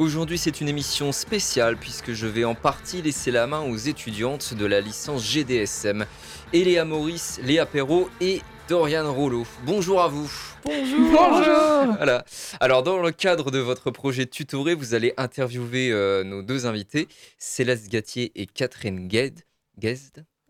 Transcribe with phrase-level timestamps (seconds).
[0.00, 4.54] Aujourd'hui, c'est une émission spéciale puisque je vais en partie laisser la main aux étudiantes
[4.54, 6.06] de la licence GDSM.
[6.54, 9.44] Eléa Maurice, Léa Perrault et Dorian Rollo.
[9.66, 10.32] Bonjour à vous.
[10.64, 11.10] Bonjour.
[11.12, 11.96] Bonjour.
[11.98, 12.24] Voilà.
[12.60, 17.06] Alors, dans le cadre de votre projet tutoré, vous allez interviewer euh, nos deux invités,
[17.36, 19.44] Céleste Gatier et Catherine Gued.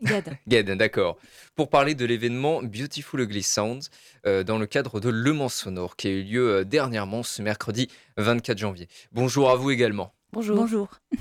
[0.02, 0.36] Gad.
[0.48, 1.18] Ged, d'accord.
[1.56, 3.90] Pour parler de l'événement Beautiful Ugly Sounds
[4.26, 7.42] euh, dans le cadre de Le Mans Sonore qui a eu lieu euh, dernièrement ce
[7.42, 8.88] mercredi 24 janvier.
[9.12, 10.14] Bonjour à vous également.
[10.32, 10.56] Bonjour.
[10.56, 10.88] Bonjour.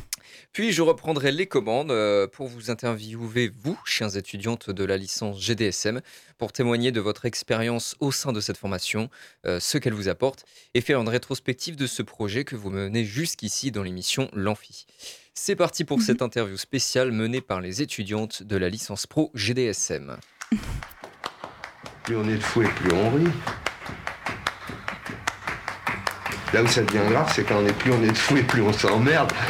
[0.53, 5.41] Puis je reprendrai les commandes euh, pour vous interviewer, vous, chers étudiantes de la licence
[5.41, 6.02] GDSM,
[6.38, 9.09] pour témoigner de votre expérience au sein de cette formation,
[9.45, 13.72] ce qu'elle vous apporte, et faire une rétrospective de ce projet que vous menez jusqu'ici
[13.72, 14.85] dans l'émission L'Amphi.
[15.41, 16.03] C'est parti pour Mhm.
[16.03, 20.17] cette interview spéciale menée par les étudiantes de la licence pro GDSM.
[22.03, 23.23] Plus on est de fou et plus on rit.
[26.53, 28.43] Là où ça devient grave, c'est quand on est plus on est de fou et
[28.43, 29.31] plus on s'emmerde.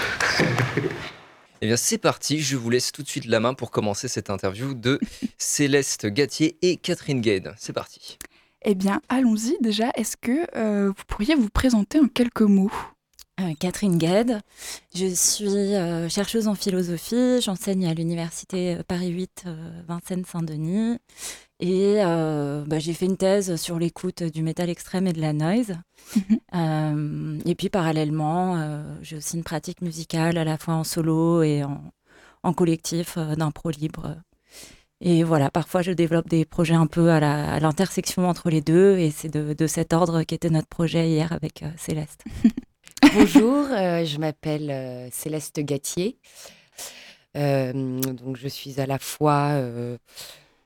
[1.61, 2.39] Eh bien, c'est parti.
[2.39, 4.97] Je vous laisse tout de suite la main pour commencer cette interview de
[5.37, 7.53] Céleste Gatier et Catherine Gade.
[7.57, 8.17] C'est parti.
[8.61, 9.89] Eh bien, allons-y déjà.
[9.95, 12.71] Est-ce que euh, vous pourriez vous présenter en quelques mots?
[13.59, 14.39] Catherine Gued,
[14.93, 20.97] je suis euh, chercheuse en philosophie, j'enseigne à l'université euh, Paris 8 euh, Vincennes-Saint-Denis
[21.59, 25.33] et euh, bah, j'ai fait une thèse sur l'écoute du métal extrême et de la
[25.33, 25.77] noise.
[26.55, 31.43] Euh, et puis parallèlement, euh, j'ai aussi une pratique musicale à la fois en solo
[31.43, 31.83] et en,
[32.41, 34.15] en collectif euh, d'impro libre.
[35.01, 39.11] Et voilà, parfois je développe des projets un peu à l'intersection entre les deux et
[39.11, 42.23] c'est de, de cet ordre qu'était notre projet hier avec euh, Céleste.
[43.01, 46.17] Bonjour, euh, je m'appelle euh, Céleste Gatier.
[47.37, 49.97] Euh, donc je suis à la fois, euh,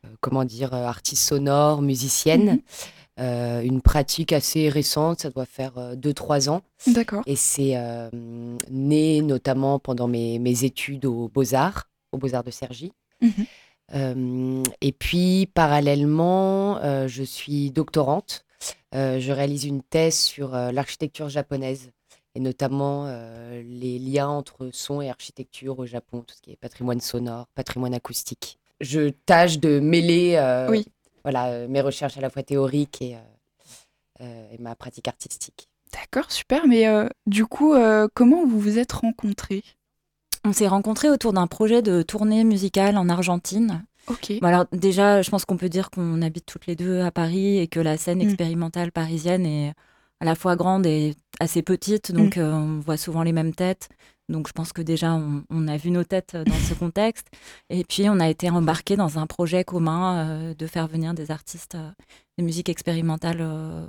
[0.05, 2.61] euh, comment dire, euh, artiste sonore, musicienne.
[3.19, 6.61] Euh, une pratique assez récente, ça doit faire 2-3 ans.
[6.87, 7.21] D'accord.
[7.27, 8.09] Et c'est euh,
[8.71, 12.91] né notamment pendant mes, mes études aux Beaux-Arts, aux Beaux-Arts de Cergy.
[13.21, 13.45] Mhm.
[13.93, 18.45] Euh, et puis, parallèlement, euh, je suis doctorante.
[18.95, 21.91] Euh, je réalise une thèse sur euh, l'architecture japonaise
[22.35, 26.55] et notamment euh, les liens entre son et architecture au Japon, tout ce qui est
[26.55, 28.57] patrimoine sonore, patrimoine acoustique.
[28.81, 30.85] Je tâche de mêler euh, Oui.
[31.23, 33.15] voilà, euh, mes recherches à la fois théoriques et,
[34.21, 35.67] euh, et ma pratique artistique.
[35.93, 36.65] D'accord, super.
[36.67, 39.63] Mais euh, du coup, euh, comment vous vous êtes rencontrés?
[40.43, 43.85] On s'est rencontrés autour d'un projet de tournée musicale en Argentine.
[44.07, 44.33] Ok.
[44.41, 47.59] Bon, alors déjà, je pense qu'on peut dire qu'on habite toutes les deux à Paris
[47.59, 48.21] et que la scène Mm.
[48.23, 49.73] expérimentale parisienne est
[50.23, 53.89] à la fois grande et assez petite, donc euh, on voit souvent les mêmes têtes.
[54.29, 57.27] Donc je pense que déjà, on, on a vu nos têtes dans ce contexte.
[57.69, 61.29] Et puis, on a été embarqués dans un projet commun euh, de faire venir des
[61.29, 61.91] artistes euh,
[62.37, 63.85] de musique expérimentale euh,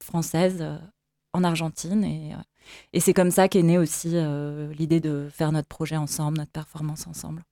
[0.00, 0.78] française euh,
[1.32, 2.04] en Argentine.
[2.04, 2.36] Et, euh,
[2.92, 6.52] et c'est comme ça qu'est née aussi euh, l'idée de faire notre projet ensemble, notre
[6.52, 7.42] performance ensemble.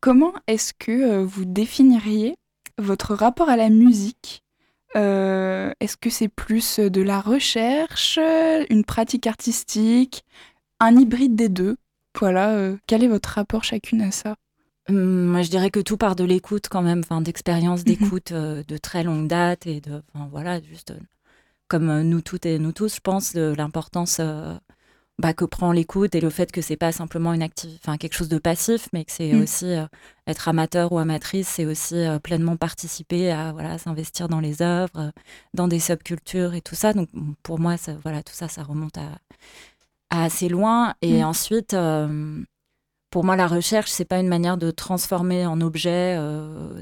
[0.00, 2.36] Comment est-ce que euh, vous définiriez
[2.78, 4.44] votre rapport à la musique
[4.96, 8.18] Euh, Est-ce que c'est plus de la recherche,
[8.70, 10.24] une pratique artistique,
[10.80, 11.76] un hybride des deux?
[12.18, 14.36] Voilà, euh, quel est votre rapport chacune à ça?
[14.88, 18.62] Hum, Moi, je dirais que tout part de l'écoute quand même, enfin, d'expérience d'écoute euh,
[18.66, 20.98] de très longue date et de, enfin, voilà, juste euh,
[21.68, 24.54] comme nous toutes et nous tous, je pense, de l'importance euh,
[25.18, 27.42] bah, que prend l'écoute et le fait que c'est pas simplement une
[27.82, 29.42] enfin, quelque chose de passif, mais que c'est Mm.
[29.42, 29.86] aussi euh,
[30.28, 34.96] être amateur ou amatrice, c'est aussi euh, pleinement participer à voilà, s'investir dans les œuvres,
[34.96, 35.10] euh,
[35.54, 36.92] dans des subcultures et tout ça.
[36.92, 37.08] Donc,
[37.42, 39.18] pour moi, ça, voilà, tout ça, ça remonte à,
[40.10, 40.94] à assez loin.
[41.02, 41.26] Et Mm.
[41.26, 42.40] ensuite, euh,
[43.10, 46.16] pour moi, la recherche, c'est pas une manière de transformer en objet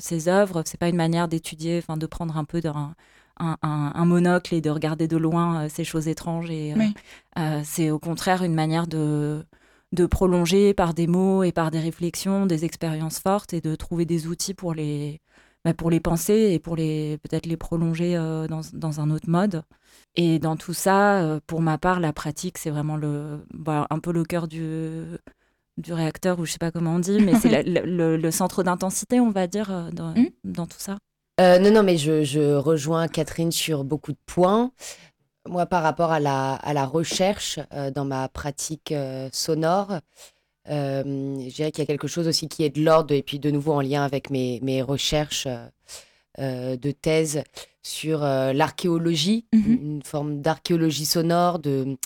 [0.00, 2.94] ces œuvres, c'est pas une manière d'étudier, enfin de prendre un peu d'un
[3.38, 6.50] un, un- un monocle et de regarder de loin euh, ces choses étranges.
[6.50, 6.94] Et euh, Oui.
[7.38, 9.44] euh, c'est au contraire une manière de
[9.92, 14.04] de prolonger par des mots et par des réflexions des expériences fortes et de trouver
[14.04, 15.20] des outils pour les
[15.64, 19.30] bah, pour les penser et pour les peut-être les prolonger euh, dans, dans un autre
[19.30, 19.62] mode.
[20.16, 23.98] Et dans tout ça, euh, pour ma part, la pratique, c'est vraiment le, bah, un
[24.00, 25.02] peu le cœur du,
[25.78, 29.20] du réacteur, ou je sais pas comment on dit, mais c'est le, le- centre d'intensité,
[29.20, 30.26] on va dire, dans, Mm.
[30.44, 30.98] dans tout ça.
[31.40, 34.72] Euh, non, non, mais je, je rejoins Catherine sur beaucoup de points.
[35.46, 40.00] Moi, par rapport à la, à la recherche euh, dans ma pratique euh, sonore,
[40.68, 43.50] je dirais qu'il y a quelque chose aussi qui est de l'ordre, et puis de
[43.52, 45.46] nouveau en lien avec mes, mes recherches
[46.38, 47.44] de thèse
[47.84, 49.78] sur l'archéologie, Mhm.
[49.80, 51.96] une forme d'archéologie sonore, de,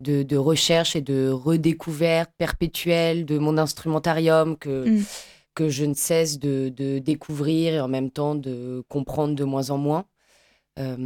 [0.00, 5.04] de, de recherche et de redécouverte perpétuelle de mon instrumentarium que, Mm.
[5.58, 9.70] Que je ne cesse de, de découvrir et en même temps de comprendre de moins
[9.70, 10.04] en moins.
[10.78, 10.96] Euh,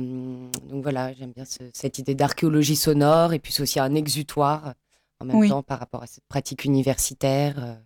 [0.70, 4.74] donc voilà, j'aime bien ce- cette idée d'archéologie sonore et puis c'est aussi un exutoire
[5.20, 5.48] en même Oui.
[5.48, 7.54] temps par rapport à cette pratique universitaire.
[7.64, 7.76] euh.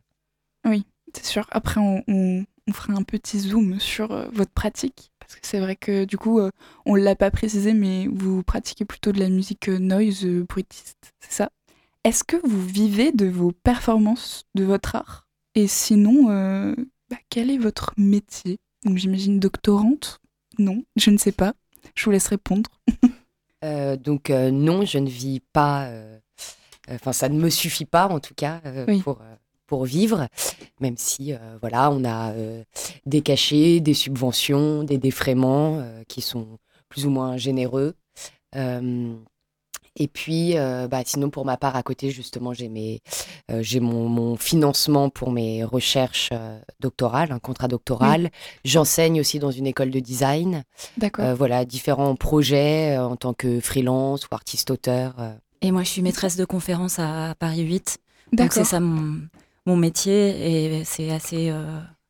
[1.14, 1.46] C'est sûr.
[1.50, 5.12] Après, on, on- on fera un petit zoom sur euh, votre pratique.
[5.20, 6.50] Parce que c'est vrai que du coup, euh,
[6.84, 11.32] on ne l'a pas précisé, mais vous pratiquez plutôt de la musique noise bruitiste, c'est
[11.32, 11.50] ça?
[12.04, 15.25] Est-ce que vous vivez de vos performances, de votre art?
[15.56, 16.74] Et sinon, euh,
[17.10, 18.58] bah, quel est votre métier?
[18.84, 20.20] Donc j'imagine doctorante?
[20.58, 21.54] Non, je ne sais pas.
[21.96, 22.70] Je vous laisse répondre.
[23.64, 25.90] Euh, donc euh, non, je ne vis pas.
[26.90, 29.00] Enfin, ça ne me suffit pas en tout cas Oui.
[29.00, 29.18] pour
[29.66, 30.28] pour vivre,
[30.80, 32.62] même si euh, voilà, on a euh,
[33.04, 37.94] des cachets, des subventions, des défraiements euh, qui sont plus ou moins généreux.
[39.96, 43.00] Et puis, euh, bah, sinon, pour ma part, à côté, justement, j'ai mes,
[43.50, 48.30] euh, j'ai mon, mon financement pour mes recherches euh, doctorales, un contrat doctoral.
[48.64, 50.64] J'enseigne aussi dans une école de design.
[50.98, 51.24] D'accord.
[51.24, 55.14] Euh, voilà, différents projets euh, en tant que freelance ou artiste-auteur.
[55.18, 55.32] euh.
[55.62, 57.96] Et moi, je suis maîtresse de conférence à Paris 8.
[58.32, 58.52] Donc D'accord.
[58.52, 59.20] c'est ça mon,
[59.66, 61.64] mon métier et c'est assez, euh,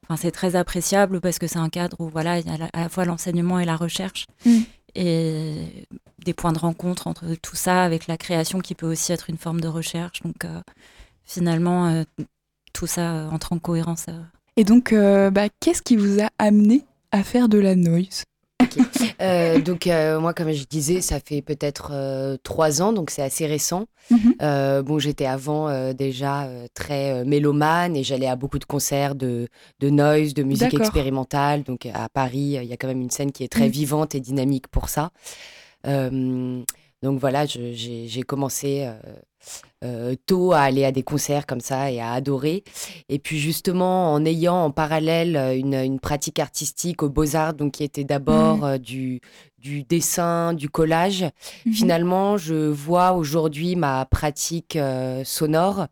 [0.05, 2.81] enfin c'est très appréciable parce que c'est un cadre où voilà il y a à
[2.85, 4.61] la fois l'enseignement et la recherche Mm.
[4.97, 5.87] Et
[6.25, 9.39] des points de rencontre entre tout ça avec la création qui peut aussi être une
[9.39, 10.23] forme de recherche.
[10.23, 10.61] Donc euh,
[11.25, 12.05] finalement euh,
[12.73, 14.07] tout ça euh, entre en cohérence.
[14.57, 18.25] Et donc, bah, qu'est-ce qui vous a amené à faire de la noise?
[19.23, 23.23] Euh, donc, euh, moi, comme je disais, ça fait peut-être euh, trois ans, donc c'est
[23.23, 23.87] assez récent.
[24.11, 24.83] Mhm.
[24.85, 29.49] Bon, j'étais avant déjà très mélomane et j'allais à beaucoup de concerts de,
[29.81, 31.63] de noise, de musique expérimentale.
[31.63, 33.71] Donc, à Paris, il y a quand même une scène qui est très Mm.
[33.71, 35.11] vivante et dynamique pour ça.
[37.03, 38.95] Donc, voilà, j'ai commencé euh,
[39.85, 42.65] euh, tôt à aller à des concerts comme ça et à adorer.
[43.09, 47.73] Et puis justement, en ayant en parallèle euh, une, une pratique artistique aux beaux-arts, donc
[47.75, 49.21] qui était d'abord euh, du,
[49.59, 51.27] du dessin, du collage,
[51.67, 51.73] Mhm.
[51.75, 55.87] finalement, je vois aujourd'hui ma pratique euh, sonore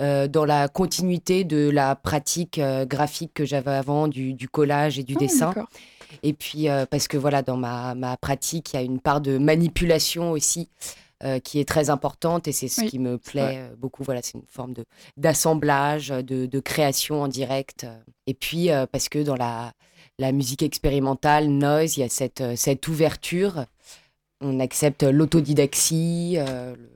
[0.00, 4.98] euh, dans la continuité de la pratique euh, graphique que j'avais avant, du, du collage
[4.98, 5.54] et du Ah, dessin.
[6.22, 9.20] Et puis, euh, parce que voilà, dans ma, ma pratique, il y a une part
[9.20, 10.68] de manipulation aussi
[11.24, 14.04] euh, qui est très importante et c'est ce Oui, qui me plaît euh, beaucoup.
[14.04, 14.84] Voilà, c'est une forme de
[15.16, 17.86] d'assemblage, de, de création en direct.
[18.26, 19.72] Et puis, euh, parce que dans la,
[20.18, 23.64] la musique expérimentale, noise, il y a cette, cette ouverture.
[24.40, 26.34] On accepte l'autodidaxie.
[26.38, 26.90] euh, le-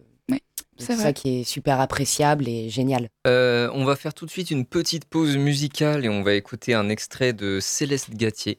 [0.78, 1.12] c'est ça vrai.
[1.12, 3.08] qui est super appréciable et génial.
[3.26, 6.74] Euh, on va faire tout de suite une petite pause musicale et on va écouter
[6.74, 8.56] un extrait de Céleste Gatier,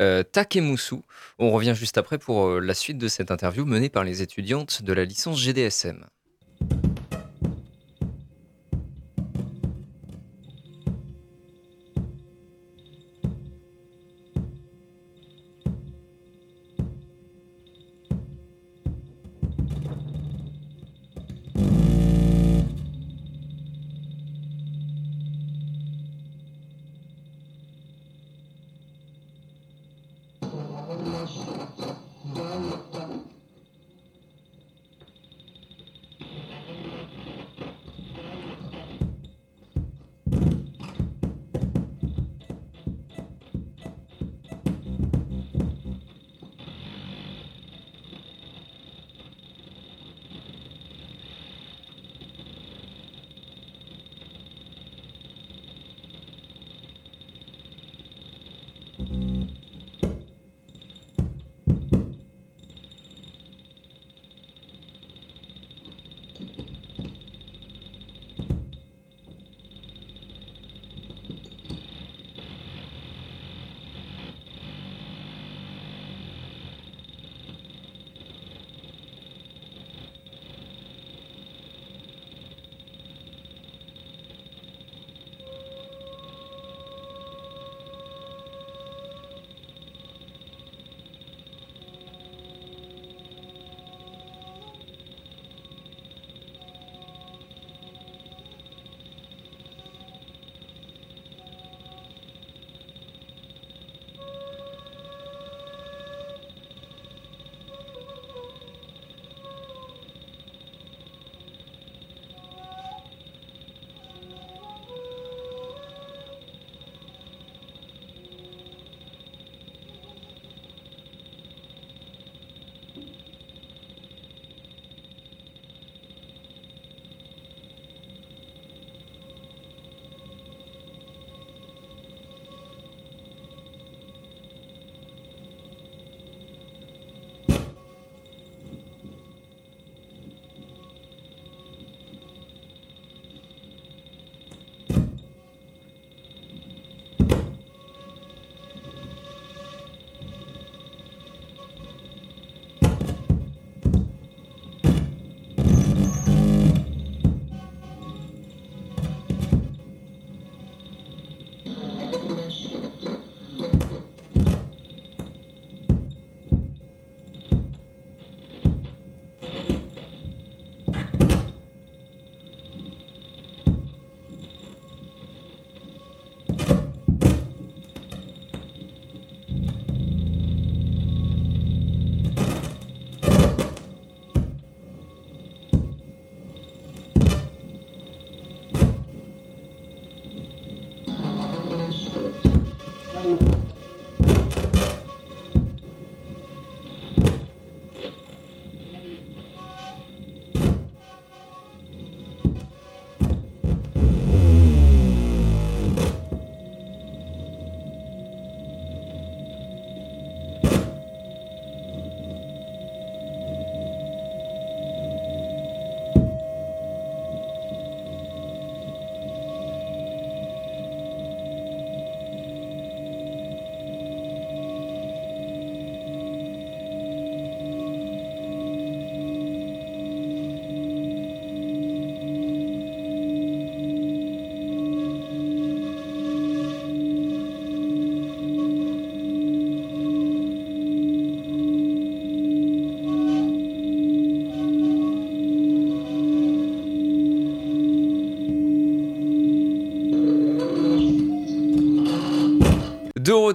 [0.00, 0.96] euh, Takemusu.
[1.38, 4.82] On revient juste après pour euh, la suite de cette interview menée par les étudiantes
[4.82, 6.06] de la licence GDSM.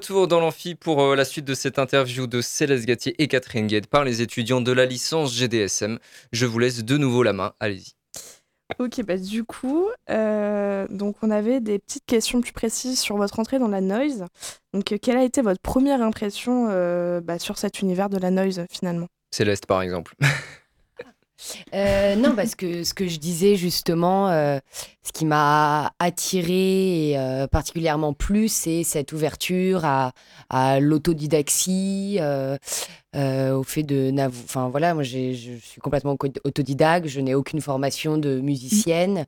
[0.09, 3.67] Retour dans l'amphi pour euh, la suite de cette interview de Céleste Gatier et Catherine
[3.67, 5.99] Gued par les étudiants de la licence GDSM.
[6.31, 7.93] Je vous laisse de nouveau la main, allez-y.
[8.79, 13.39] Ok, bah du coup, euh, donc on avait des petites questions plus précises sur votre
[13.39, 14.25] entrée dans la noise.
[14.73, 18.31] Donc, euh, quelle a été votre première impression euh, bah, sur cet univers de la
[18.31, 19.07] noise finalement?
[19.29, 20.15] Céleste par exemple.
[21.73, 24.59] Euh, non, parce que ce que je disais justement, euh,
[25.03, 30.11] ce qui m'a attiré euh, particulièrement plus, c'est cette ouverture à,
[30.49, 32.19] à l'autodidaxie,
[33.15, 38.17] au fait de, enfin voilà, moi je suis complètement co- autodidacte, je n'ai aucune formation
[38.17, 39.25] de musicienne.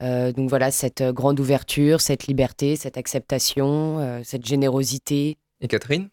[0.00, 5.38] Donc voilà, cette grande ouverture, cette liberté, cette acceptation, cette générosité.
[5.60, 6.08] Et Catherine?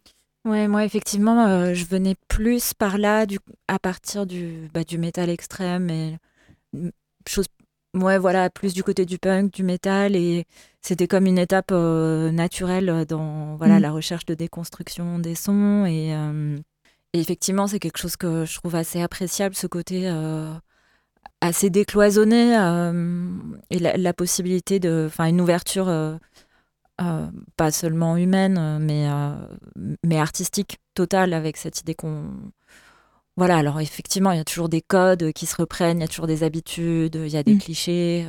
[0.46, 4.96] Ouais, moi effectivement, euh, je venais plus par là du, à partir du, bah, du
[4.96, 6.18] métal extrême et
[6.72, 6.90] mm,
[7.28, 7.46] chose,
[7.94, 10.44] ouais, voilà, plus du côté du punk, du métal et
[10.82, 13.82] c'était comme une étape euh, naturelle dans voilà Mm.
[13.82, 16.56] la recherche de déconstruction des sons et, euh,
[17.12, 20.08] et effectivement c'est quelque chose que je trouve assez appréciable ce côté
[21.40, 22.54] assez décloisonné
[23.70, 25.88] et la, la possibilité de, enfin une ouverture.
[27.00, 27.26] Euh,
[27.56, 29.34] pas seulement humaine, euh, mais, euh,
[30.04, 32.24] mais artistique totale avec cette idée qu'on.
[33.36, 36.08] Voilà, alors effectivement, il y a toujours des codes qui se reprennent, il y a
[36.08, 37.58] toujours des habitudes, il y a des Mm.
[37.58, 38.26] clichés,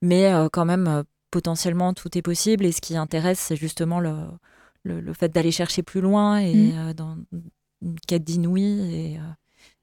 [0.00, 1.02] mais euh, quand même,
[1.32, 2.64] potentiellement, tout est possible.
[2.64, 4.14] Et ce qui intéresse, c'est justement le,
[4.84, 6.92] le, le fait d'aller chercher plus loin et Mm.
[6.94, 7.16] dans
[7.82, 8.62] une quête d'inouï,
[8.94, 9.18] et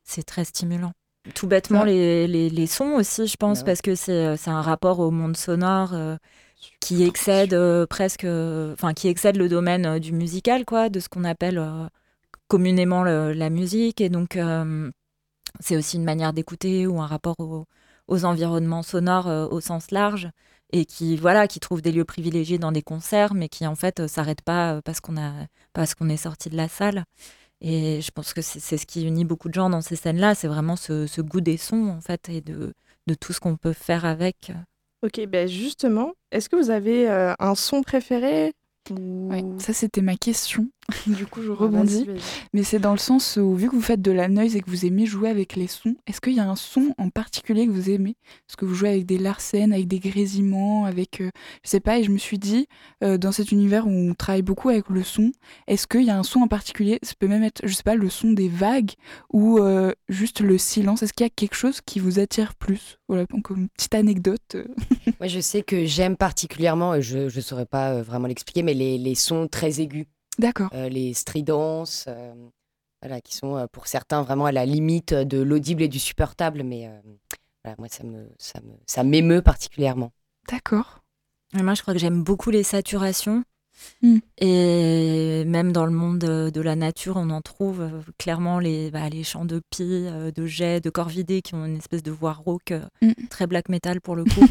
[0.05, 0.93] c'est très stimulant.
[1.35, 3.65] Tout bêtement, les, les, les sons aussi, je pense, Ouais.
[3.65, 5.93] parce que c'est c'est un rapport au monde sonore.
[5.93, 6.15] euh,
[6.79, 10.99] qui excède euh, presque, euh, enfin qui excède le domaine euh, du musical, quoi, de
[10.99, 11.61] ce qu'on appelle
[12.47, 14.01] communément la musique.
[14.01, 14.37] Et donc,
[15.59, 17.65] c'est aussi une manière d'écouter ou un rapport au-
[18.07, 20.29] aux environnements sonores au sens large
[20.73, 24.07] et qui, voilà, qui trouve des lieux privilégiés dans des concerts, mais qui en fait
[24.07, 25.31] s'arrête pas parce qu'on a,
[25.73, 27.05] parce qu'on est sorti de la salle.
[27.61, 30.47] Et je pense que c'est ce qui unit beaucoup de gens dans ces scènes-là, c'est
[30.47, 32.73] vraiment ce, goût des sons en fait et de
[33.19, 34.51] tout ce qu'on peut faire avec.
[35.03, 38.53] Ok, ben justement, est-ce que vous avez euh, un son préféré
[38.89, 39.55] ou...
[39.59, 40.69] Ça c'était ma question.
[41.07, 42.07] du coup, je rebondis.
[42.53, 44.69] Mais c'est dans le sens où, vu que vous faites de la noise et que
[44.69, 47.71] vous aimez jouer avec les sons, est-ce qu'il y a un son en particulier que
[47.71, 48.15] vous aimez?
[48.49, 51.21] Est-ce que vous jouez avec des larcènes, avec des grésillements, avec.
[51.21, 51.29] euh,
[51.63, 52.67] je sais pas, et je me suis dit,
[53.03, 55.31] euh, dans cet univers où on travaille beaucoup avec le son,
[55.67, 56.99] est-ce qu'il y a un son en particulier?
[57.03, 58.91] Ça peut même être, je sais pas, le son des vagues
[59.31, 61.03] ou euh, juste le silence.
[61.03, 62.97] Est-ce qu'il y a quelque chose qui vous attire plus?
[63.07, 64.55] Voilà, donc une petite anecdote.
[64.55, 64.65] euh.
[65.19, 68.73] Moi, je sais que j'aime particulièrement, et je ne saurais pas euh, vraiment l'expliquer, mais
[68.73, 70.05] les, les sons très aigus,
[70.39, 70.69] D'accord.
[70.73, 72.33] euh, les stridences, euh,
[73.01, 76.63] voilà, qui sont euh, pour certains vraiment à la limite de l'audible et du supportable,
[76.63, 76.99] mais euh,
[77.63, 80.11] voilà, moi, ça me, ça me, ça m'émeut particulièrement.
[80.49, 80.99] D'accord.
[81.57, 83.43] Et moi, je crois que j'aime beaucoup les saturations.
[84.01, 84.17] Mm.
[84.37, 89.09] Et même dans le monde de, la nature, on en trouve euh, clairement les, bah,
[89.09, 92.33] les chants de pie, euh, de jet, de corvidés qui ont une espèce de voix
[92.33, 93.13] rauque euh, Mm.
[93.29, 94.45] très black metal pour le coup.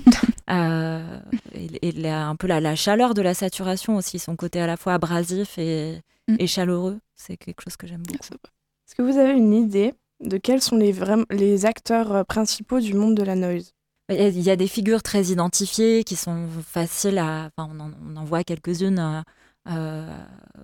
[0.50, 1.20] Euh,
[1.54, 4.66] et et la- un peu la, la chaleur de la saturation aussi, son côté à
[4.66, 6.36] la fois abrasif et, Mm.
[6.38, 8.18] et chaleureux, c'est quelque chose que j'aime beaucoup.
[8.24, 13.14] Est-ce que vous avez une idée de quels sont les, acteurs euh, principaux du monde
[13.16, 13.72] de la noise?
[14.10, 17.48] Il y a- des figures très identifiées qui sont faciles à.
[17.56, 19.22] Enfin, on, en, on en voit quelques-unes euh,
[19.70, 20.16] euh,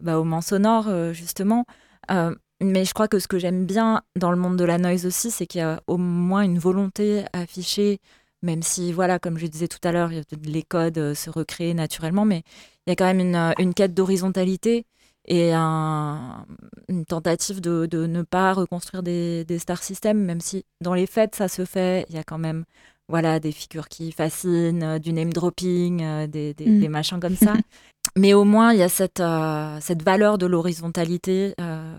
[0.02, 1.64] bah, au Mans Sonore, euh, justement.
[2.11, 5.07] Euh, mais je crois que ce que j'aime bien dans le monde de la noise
[5.07, 8.00] aussi, c'est qu'il y a au moins une volonté affichée,
[8.43, 10.11] même si, voilà, comme je disais tout à l'heure,
[10.45, 12.43] les codes euh, se recréent naturellement, mais
[12.87, 14.87] il y a quand même une, euh, une quête d'horizontalité
[15.28, 16.47] et un-
[16.88, 21.07] une tentative de, de ne pas reconstruire des, des star systems, même si dans les
[21.07, 22.64] faits ça se fait, il y a quand même
[23.09, 26.81] voilà, des figures qui fascinent, euh, du name dropping, des, des- Mm.
[26.81, 27.55] des machins comme ça.
[28.16, 31.95] Mais au moins, il y a cette, euh, cette valeur de l'horizontalité euh,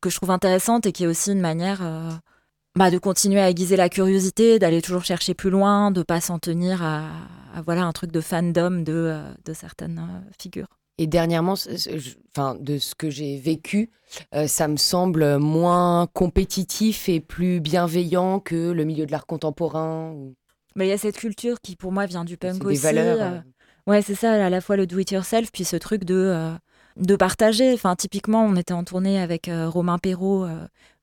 [0.00, 2.10] que je trouve intéressante et qui est aussi une manière euh,
[2.76, 6.38] bah, de continuer à aiguiser la curiosité, d'aller toujours chercher plus loin, de pas s'en
[6.38, 7.08] tenir à,
[7.54, 10.68] à, voilà, un truc de fandom de, euh, de certaines euh, figures.
[10.98, 11.54] Et dernièrement,
[12.34, 13.90] enfin, de ce que j'ai vécu,
[14.34, 20.12] euh, ça me semble moins compétitif et plus bienveillant que le milieu de l'art contemporain.
[20.12, 20.34] ou-
[20.74, 22.76] Mais il y a cette culture qui, pour moi, vient du punk aussi.
[22.76, 23.18] des valeurs.
[23.20, 23.40] euh,
[23.86, 26.52] Ouais, c'est ça, à la fois le do it yourself, puis ce truc de, euh,
[26.96, 27.72] de partager.
[27.74, 30.46] Enfin, typiquement, on était en tournée avec Romain Perrault,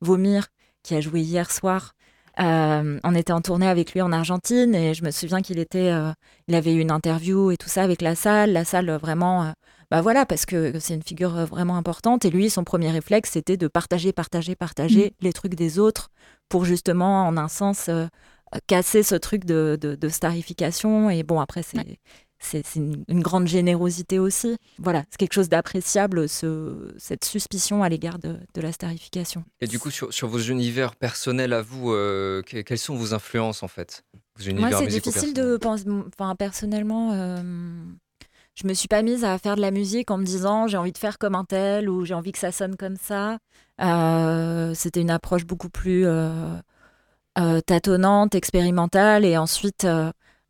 [0.01, 0.48] Vomir,
[0.84, 1.94] qui a joué hier soir.
[2.40, 5.92] Euh, on était en tournée avec lui en Argentine et je me souviens qu'il était,
[5.92, 6.12] euh,
[6.48, 8.54] il avait eu une interview et tout ça avec la salle.
[8.54, 9.52] La salle, euh, vraiment, euh,
[9.91, 12.26] bah voilà, parce que c'est une figure vraiment importante.
[12.26, 16.10] Et lui, son premier réflexe, c'était de partager, partager, partager les trucs des autres
[16.50, 17.91] pour justement, en un sens,
[18.65, 21.12] casser ce truc de, de, de starification.
[21.12, 21.78] Et bon, après, c'est
[22.45, 24.58] c'est une, une, grande générosité aussi.
[24.77, 29.43] Voilà, c'est quelque chose d'appréciable, ce, cette suspicion à l'égard de, de, la starification.
[29.62, 33.63] Et du coup, sur, sur vos univers personnels à vous, euh, quelles sont vos influences
[33.63, 34.03] en fait?
[34.56, 35.86] Moi, c'est difficile de penser.
[36.08, 37.41] Enfin, personnellement, euh,
[38.56, 40.91] je me suis pas mise à faire de la musique en me disant j'ai envie
[40.91, 43.38] de faire comme un tel ou j'ai envie que ça sonne comme ça.
[43.82, 46.60] Euh, C'était une approche beaucoup plus euh,
[47.65, 49.23] tâtonnante, expérimentale.
[49.23, 49.88] Et ensuite,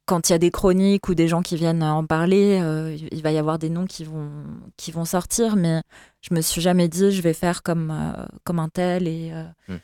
[0.05, 3.21] quand il y a des chroniques ou des gens qui viennent en parler, euh, il
[3.21, 4.29] va y avoir des noms qui vont,
[4.77, 5.55] qui vont sortir.
[5.55, 5.81] Mais
[6.21, 9.07] je me suis jamais dit je vais faire comme, euh, comme un tel.
[9.07, 9.31] Et,
[9.67, 9.77] mm.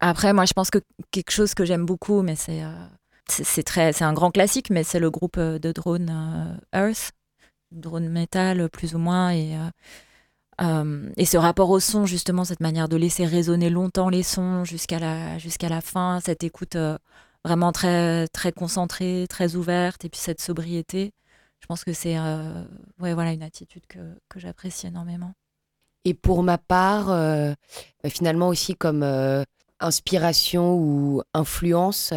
[0.00, 0.78] Après, moi, je pense que
[1.10, 2.62] quelque chose que j'aime beaucoup, mais c'est
[3.30, 7.12] c'est très c'est un grand classique mais c'est le groupe de drones Earth
[7.72, 9.70] drone metal plus ou moins et euh,
[10.60, 14.64] euh, et ce rapport au son justement cette manière de laisser résonner longtemps les sons
[14.64, 16.98] jusqu'à la jusqu'à la fin cette écoute euh,
[17.48, 21.12] vraiment très très concentrée très ouverte et puis cette sobriété
[21.60, 22.62] je pense que c'est euh,
[23.00, 25.32] ouais voilà une attitude que, que j'apprécie énormément.
[26.04, 29.02] Et pour ma part bah, finalement aussi comme
[29.80, 32.12] inspiration ou influence,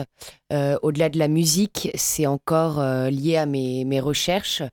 [0.51, 4.61] euh, au-delà de la musique, c'est encore euh, lié à mes, mes recherches.
[4.61, 4.67] euh,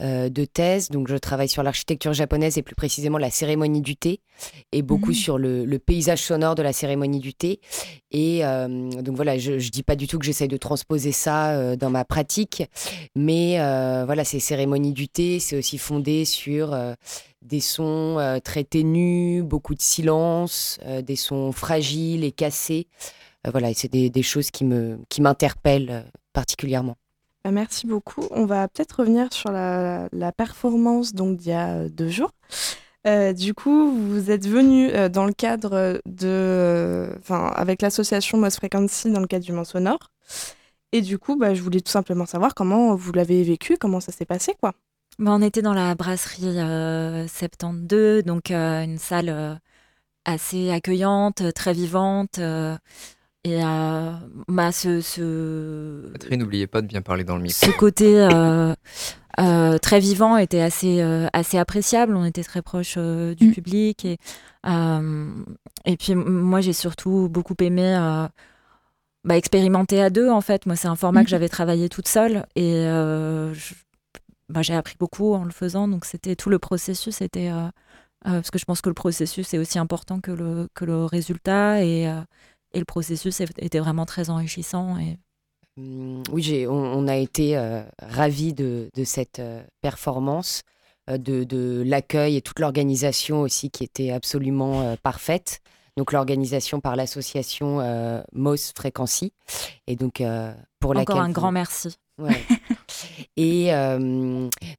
[0.00, 0.88] de thèse.
[0.88, 4.20] Donc, je travaille sur l'architecture japonaise et plus précisément la cérémonie du thé
[4.72, 5.14] et beaucoup mmh.
[5.14, 7.60] sur le, le, paysage sonore de la cérémonie du thé.
[8.10, 11.50] Et euh, donc, voilà, je ne dis pas du tout que j'essaye de transposer ça
[11.50, 12.62] euh, dans ma pratique,
[13.14, 16.94] mais euh, voilà, ces cérémonies du thé, c'est aussi fondé sur euh,
[17.42, 22.86] des sons euh, très ténus, beaucoup de silence, euh, des sons fragiles et cassés.
[23.50, 26.96] voilà, c'est des, des, choses qui m'interpellent qui particulièrement.
[27.44, 28.26] Bah, merci beaucoup.
[28.30, 32.32] On va peut-être revenir sur la, performance donc d'il y a deux jours.
[33.06, 38.36] Euh, du coup, vous êtes venu euh, dans le cadre de, enfin, euh, avec l'association
[38.36, 40.10] Moss Frequency dans le cadre du Mans Sonore.
[40.92, 44.12] Et du coup, bah, je voulais tout simplement savoir comment vous l'avez vécu, comment ça
[44.12, 44.74] s'est passé, quoi.
[45.18, 46.56] Bah, on était dans la brasserie
[47.28, 49.60] 72, donc une salle
[50.24, 52.38] assez accueillante, très vivante.
[53.44, 54.12] Et euh,
[54.48, 56.12] bah, ce, ce...
[56.12, 57.66] Catherine, n'oubliez pas de bien parler dans le micro.
[57.66, 58.74] Ce côté euh,
[59.38, 62.14] euh, très vivant était assez, euh, assez appréciable.
[62.16, 63.52] On était très proche euh, du mmh.
[63.52, 64.04] public.
[64.04, 64.18] Et,
[65.86, 67.96] et puis, moi, j'ai surtout beaucoup aimé
[69.24, 70.66] bah, expérimenter à deux, en fait.
[70.66, 71.24] Moi, c'est un format mmh.
[71.24, 72.44] que j'avais travaillé toute seule.
[72.56, 73.74] Et je,
[74.50, 75.88] bah, j'ai appris beaucoup en le faisant.
[75.88, 77.22] Donc, c'était tout le processus.
[77.22, 77.50] Était,
[78.22, 81.82] parce que je pense que le processus est aussi important que le, que le résultat.
[81.82, 82.06] Et
[82.72, 84.98] et le processus était vraiment très enrichissant.
[84.98, 85.18] Et...
[85.76, 90.62] Mmh, oui, on, on, a été euh, ravis de, de, cette euh, performance,
[91.08, 95.60] euh, de, de l'accueil et toute l'organisation aussi qui était absolument euh, parfaite.
[95.96, 99.32] Donc l'organisation par l'association euh, MOS Frequency.
[99.86, 100.22] Et donc
[100.78, 101.32] pour Encore un vous...
[101.32, 101.96] grand merci.
[102.18, 102.44] Ouais.
[103.36, 103.72] et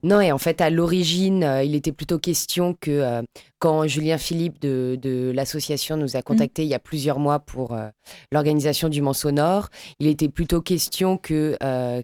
[0.04, 3.22] non, et en fait, à l'origine, euh, il était plutôt question que euh,
[3.60, 6.66] quand Julien Philippe de, de l'association nous a contactés mmh.
[6.66, 7.88] il y a plusieurs mois pour euh,
[8.32, 9.70] l'organisation du Mans Sonore,
[10.00, 11.58] il était plutôt question que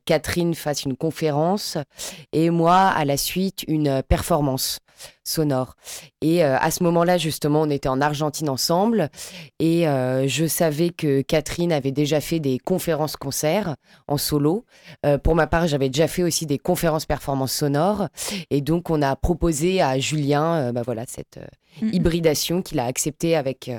[0.05, 1.77] Catherine fasse une conférence
[2.31, 4.79] et moi, à la suite, une performance
[5.23, 5.75] sonore.
[6.21, 9.09] Et euh, à ce moment-là, justement, on était en Argentine ensemble
[9.59, 13.75] et euh, je savais que Catherine avait déjà fait des conférences-concerts
[14.07, 14.65] en solo.
[15.05, 18.07] Euh, pour ma part, j'avais déjà fait aussi des conférences performances sonores
[18.49, 21.37] et donc on a proposé à Julien, bah voilà, cette
[21.81, 21.95] mm -hmm.
[21.95, 23.69] hybridation qu'il a acceptée avec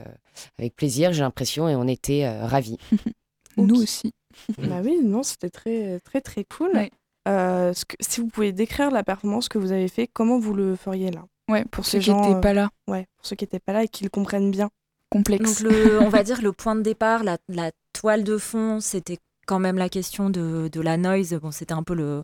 [0.58, 2.78] avec plaisir, j'ai l'impression, et on était ravis.
[3.56, 4.12] Nous aussi.
[4.58, 6.70] bah oui, non, c'était très très très cool.
[6.74, 6.90] Ouais.
[7.28, 10.76] Euh, que, si vous pouvez décrire la performance que vous avez fait, comment vous le
[10.76, 12.70] feriez là Ouais, pour, pour ceux qui n'étaient pas là.
[12.86, 14.70] Ouais, pour ceux qui n'étaient pas là et qui le comprennent bien.
[15.10, 15.62] Complexe.
[15.62, 19.18] Donc le, on va dire le point de départ, la, la toile de fond, c'était
[19.46, 21.34] quand même la question de, de la noise.
[21.40, 22.22] Bon, c'était un peu le,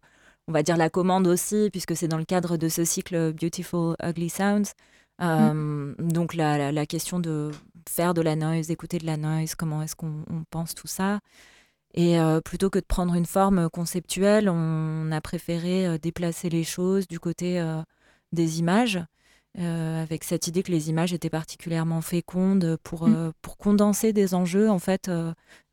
[0.48, 3.96] on va dire la commande aussi, puisque c'est dans le cadre de ce cycle Beautiful
[4.02, 4.72] Ugly Sounds.
[5.22, 5.96] Euh, mm.
[5.98, 7.50] Donc la, la, la, question de
[7.88, 11.20] faire de la noise, écouter de la noise, comment est-ce qu'on pense tout ça.
[11.94, 16.64] Et euh, plutôt que de prendre une forme conceptuelle, on a préféré euh, déplacer les
[16.64, 17.80] choses du côté euh,
[18.32, 19.00] des images,
[19.60, 23.32] euh, avec cette idée que les images étaient particulièrement fécondes pour, mmh.
[23.40, 25.08] pour condenser des enjeux, en fait,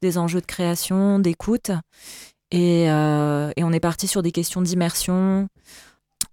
[0.03, 1.71] des enjeux de création, d'écoute.
[2.51, 5.47] Et, et, on est parti sur des questions d'immersion,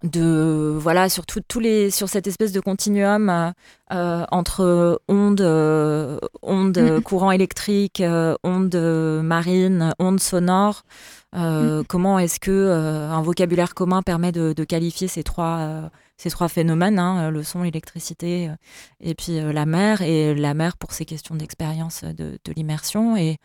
[0.03, 3.53] de voilà sur tout, tous les sur cette espèce de continuum
[3.91, 7.01] euh, entre ondes euh, ondes mmh.
[7.01, 8.75] courant électrique euh, ondes
[9.23, 10.83] marines ondes sonores
[11.33, 11.81] mmh.
[11.87, 16.99] comment est-ce que un vocabulaire commun permet de, de qualifier ces trois ces trois phénomènes
[16.99, 18.49] hein, le son l'électricité
[19.01, 23.37] et puis la mer et la mer pour ces questions d'expérience de, de l'immersion et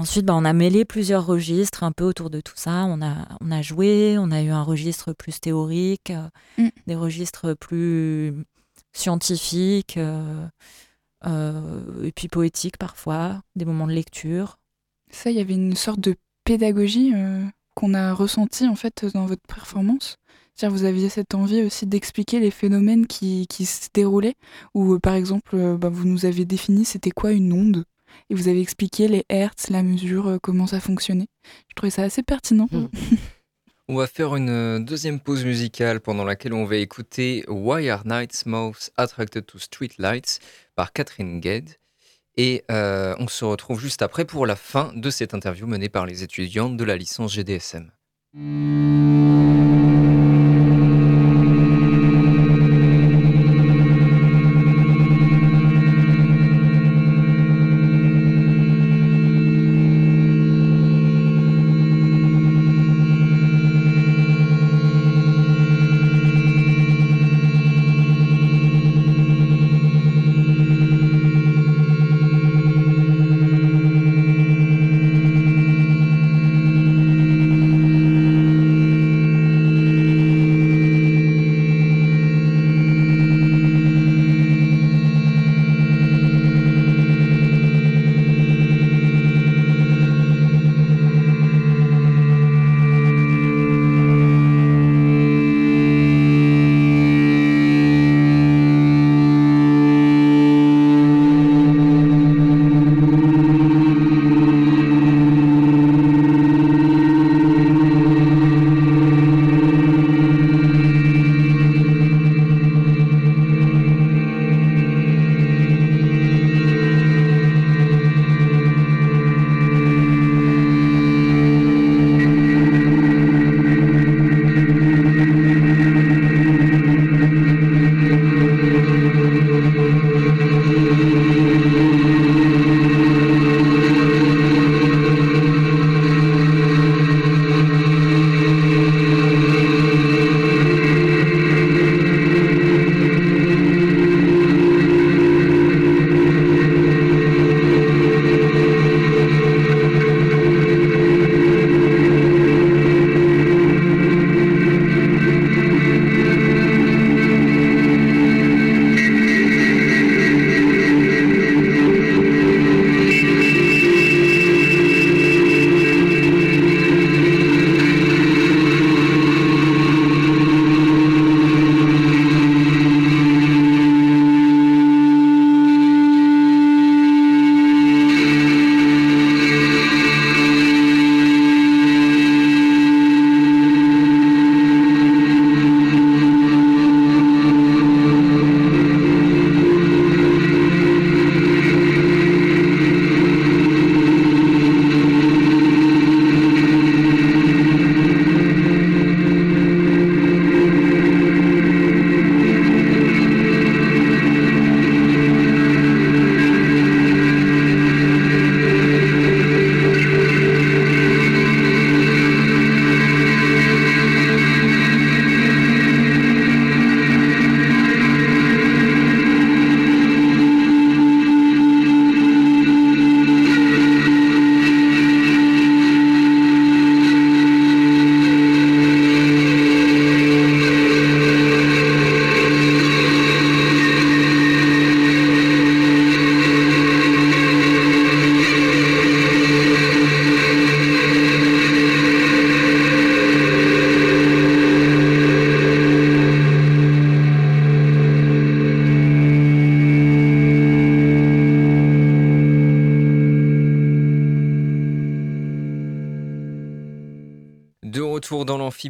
[0.00, 2.86] Ensuite, bah, on a mêlé plusieurs registres un peu autour de tout ça.
[2.86, 6.12] On a, on a joué, on a eu un registre plus théorique,
[6.56, 6.68] mm.
[6.86, 8.34] des registres plus
[8.92, 14.58] scientifiques, et puis poétiques parfois, des moments de lecture.
[15.10, 17.12] Ça, il y avait une sorte de pédagogie
[17.74, 20.16] qu'on a ressentie en fait dans votre performance
[20.68, 24.34] vous aviez cette envie aussi d'expliquer les phénomènes qui, qui, se déroulaient,
[24.74, 27.84] ou par exemple, bah, vous nous avez défini c'était quoi une onde,
[28.28, 31.28] et vous avez expliqué les hertz, la mesure, euh, comment ça fonctionnait.
[31.68, 32.68] Je trouvais ça assez pertinent.
[32.70, 32.86] Hmm.
[33.88, 38.06] on va faire une euh, deuxième pause musicale pendant laquelle on va écouter Why Are
[38.06, 40.38] Nights Most Attracted to Street Lights
[40.76, 41.70] par Catherine Gued.
[42.36, 46.06] Et euh, on se retrouve juste après pour la fin de cette interview menée par
[46.06, 47.90] les étudiantes de la licence GDSM.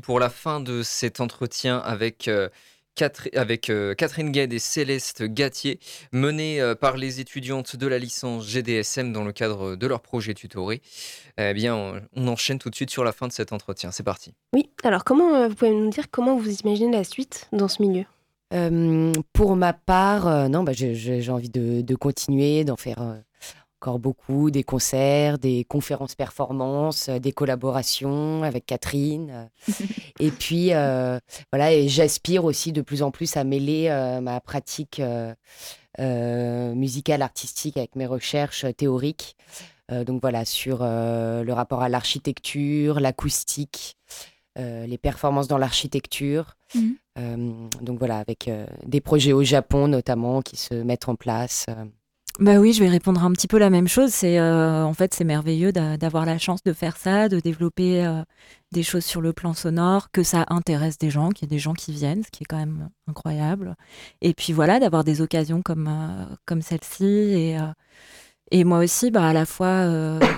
[0.00, 2.48] Pour la fin de cet entretien avec, euh,
[3.34, 5.78] avec euh, Catherine Gued et Céleste Gatier,
[6.12, 10.34] mené euh, par les étudiantes de la licence GDSM dans le cadre de leur projet
[10.34, 10.82] tutoré.
[11.38, 13.90] Eh bien, on, enchaîne tout de suite sur la fin de cet entretien.
[13.90, 14.34] C'est parti.
[14.52, 18.04] Oui, alors comment vous pouvez nous dire comment vous imaginez la suite dans ce milieu?
[19.32, 23.22] Pour ma part, non, bah, j'ai envie de, de continuer, d'en faire
[23.80, 29.48] encore beaucoup, des concerts, des conférences performances, euh, des collaborations avec Catherine.
[29.68, 29.72] Euh.
[30.20, 31.18] et puis, euh,
[31.50, 33.88] voilà, et j'aspire aussi de plus en plus à mêler
[34.22, 35.00] ma pratique
[35.98, 39.36] musicale, artistique avec mes recherches théoriques.
[39.90, 43.96] Donc voilà, sur le rapport à l'architecture, l'acoustique,
[44.56, 46.56] les performances dans l'architecture.
[47.18, 48.50] Euh, donc voilà, avec
[48.86, 51.66] des projets au Japon notamment qui se mettent en place.
[52.40, 54.10] Bah oui, je vais répondre un petit peu la même chose.
[54.12, 58.06] C'est euh, en fait c'est merveilleux d'a- d'avoir la chance de faire ça, de développer
[58.06, 58.22] euh,
[58.72, 61.58] des choses sur le plan sonore, que ça intéresse des gens, qu'il y ait des
[61.58, 63.76] gens qui viennent, ce qui est quand même incroyable.
[64.22, 67.58] Et puis voilà, d'avoir des occasions comme euh, comme celle-ci et
[68.52, 69.86] et moi aussi, bah à la fois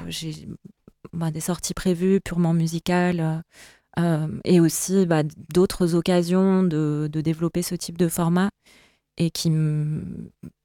[0.08, 0.48] j'ai
[1.12, 3.42] bah, des sorties prévues purement musicales.
[4.44, 5.22] et aussi bah,
[5.54, 8.50] d'autres occasions de développer ce type de format
[9.18, 9.52] et qui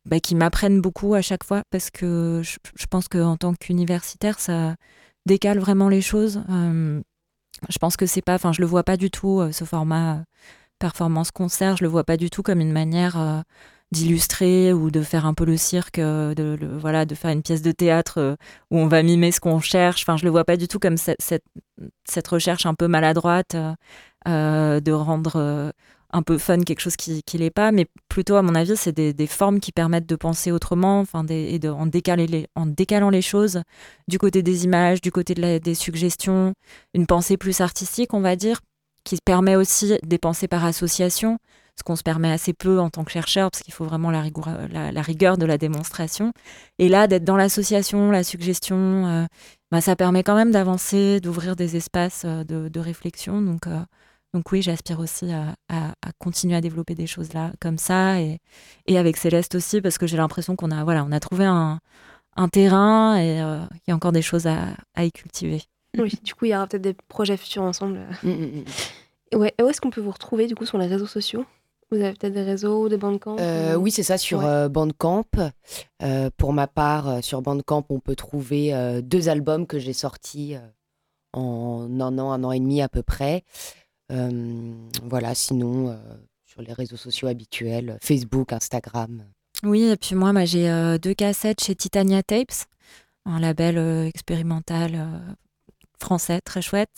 [0.05, 4.39] bah, qui m'apprennent beaucoup à chaque fois parce que je, je pense qu'en tant qu'universitaire,
[4.39, 4.75] ça
[5.25, 6.41] décale vraiment les choses.
[7.69, 10.15] Je pense que c'est pas, enfin, je le vois pas du tout, euh, ce format
[10.15, 10.21] euh,
[10.79, 13.41] performance concert, je le vois pas du tout comme une manière euh,
[13.91, 17.71] d'illustrer ou de faire un peu le cirque, de, voilà, de faire une pièce de
[17.71, 18.37] théâtre
[18.69, 20.03] où on va mimer ce qu'on cherche.
[20.03, 21.21] Enfin, je le vois pas du tout comme cette,
[22.05, 23.55] cette, recherche un peu maladroite
[24.25, 25.71] de rendre
[26.11, 28.93] un peu fun quelque chose qui qui l'est pas, mais plutôt à mon avis c'est
[28.93, 33.61] des, formes qui permettent de penser autrement, et de, en, décaler les, décalant les choses
[34.07, 36.53] du côté des images, du côté des suggestions,
[36.93, 38.61] une pensée plus artistique on va dire,
[39.03, 41.39] qui permet aussi des pensées par association,
[41.77, 44.21] ce qu'on se permet assez peu en tant que chercheur parce qu'il faut vraiment la,
[44.21, 46.33] rigueur de la démonstration.
[46.79, 49.25] Et là d'être dans l'association, la suggestion, euh,
[49.71, 53.41] bah, ça permet quand même d'avancer, d'ouvrir des espaces euh, de, de réflexion.
[53.41, 53.79] Donc, euh,
[54.33, 58.19] donc oui, j'aspire aussi à, à- à continuer à développer des choses là comme ça
[58.21, 58.39] et,
[58.85, 61.79] et avec Céleste aussi parce que j'ai l'impression qu'on a voilà on a trouvé un,
[62.35, 65.63] un terrain et euh, il y a encore des choses à, à y cultiver.
[65.97, 67.99] Oui, du coup, il y aura peut-être des projets futurs ensemble.
[68.21, 68.63] Mm, mm, mm.
[69.31, 71.45] Et Ouais, et où est-ce qu'on peut vous retrouver du coup sur les réseaux sociaux?
[71.89, 74.45] Vous avez peut-être des réseaux, des bandes camp Euh, oui, c'est ça, sur Ouais.
[74.45, 75.23] euh, Bandcamp.
[76.03, 79.93] Euh, pour ma part, euh, sur Bandcamp, on peut trouver euh, deux albums que j'ai
[79.93, 80.59] sortis euh,
[81.33, 83.43] en un an, un an et demi à peu près.
[84.11, 85.95] Euh, voilà, sinon, euh,
[86.45, 89.23] sur les réseaux sociaux habituels, Facebook, Instagram.
[89.63, 92.65] Oui, et puis moi, bah, j'ai euh, deux cassettes chez Titania Tapes,
[93.25, 95.21] un label expérimental
[95.99, 96.95] français très chouette.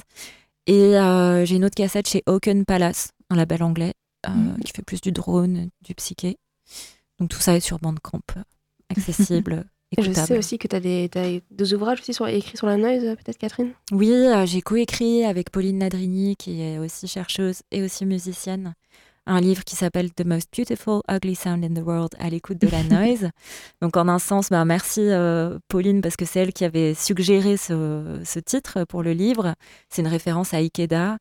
[0.68, 0.92] Et
[1.46, 3.94] j'ai une autre cassette chez Oaken Palace, un label anglais
[4.28, 4.60] Mhm.
[4.66, 6.38] qui fait plus du drone, du psyché.
[7.20, 8.22] Donc tout ça est sur Bandcamp,
[8.90, 9.64] accessible,
[9.98, 12.78] Je sais aussi que tu as, des, t'as des ouvrages aussi sur, écrits sur la
[12.78, 13.72] noise, peut-être Catherine?
[13.92, 18.76] Oui, euh, j'ai coécrit avec Pauline Nadrini, qui est aussi chercheuse et aussi musicienne,
[19.26, 22.68] un livre qui s'appelle The Most Beautiful Ugly Sound in the World à l'écoute de
[22.68, 23.30] la noise.
[23.82, 27.58] Donc en un sens, bah, merci euh, Pauline parce que c'est elle qui avait suggéré
[27.58, 29.56] ce, ce titre pour le livre.
[29.90, 31.18] C'est une référence à Ikeda.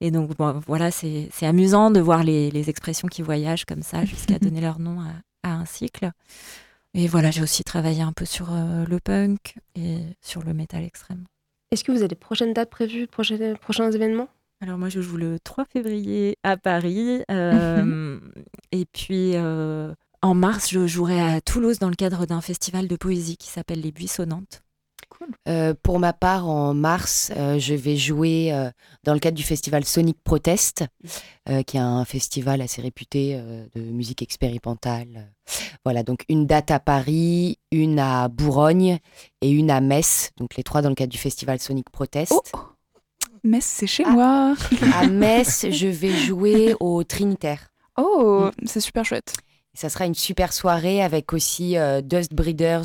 [0.00, 3.82] Et donc bon, voilà, c'est c'est amusant de voir les, les expressions qui voyagent comme
[3.82, 6.10] ça jusqu'à donner leur nom à, à un cycle.
[6.94, 10.84] Et voilà, j'ai aussi travaillé un peu sur euh, le punk et sur le métal
[10.84, 11.24] extrême.
[11.70, 14.28] Est-ce que vous avez des prochaines dates prévues, prochains, prochains événements?
[14.60, 17.22] Alors moi, je joue le 3 février à Paris.
[17.30, 18.18] euh,
[18.72, 22.96] et puis euh, en mars, je jouerai à Toulouse dans le cadre d'un festival de
[22.96, 24.62] poésie qui s'appelle Les Buissonnantes.
[25.48, 28.70] Euh, pour ma part, en mars, euh, je vais jouer euh,
[29.04, 30.84] dans le cadre du festival Sonic Protest,
[31.48, 35.32] euh, qui est un festival assez réputé euh, de musique expérimentale.
[35.84, 38.98] Voilà, donc une date à Paris, une à Bourgogne
[39.40, 42.32] et une à Metz, donc les trois dans le cadre du festival Sonic Protest.
[42.32, 42.42] Oh
[43.44, 44.54] Metz, c'est chez moi.
[44.94, 47.68] À Metz, je vais jouer au Trinitaire.
[47.96, 48.66] Oh, Mm.
[48.66, 49.32] c'est super chouette.
[49.74, 52.84] Ça sera une super soirée avec aussi euh, Dust Breeders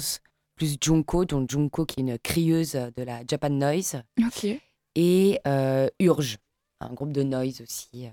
[0.56, 4.46] plus Junko, donc Junko qui est une crieuse de la Japan Noise, Ok,
[4.96, 6.38] et euh, Urge,
[6.80, 8.06] un groupe de noise aussi.
[8.06, 8.10] euh,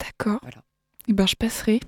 [0.00, 0.40] d'accord.
[0.42, 0.58] Voilà.
[1.08, 1.80] Eh ben, je passerai.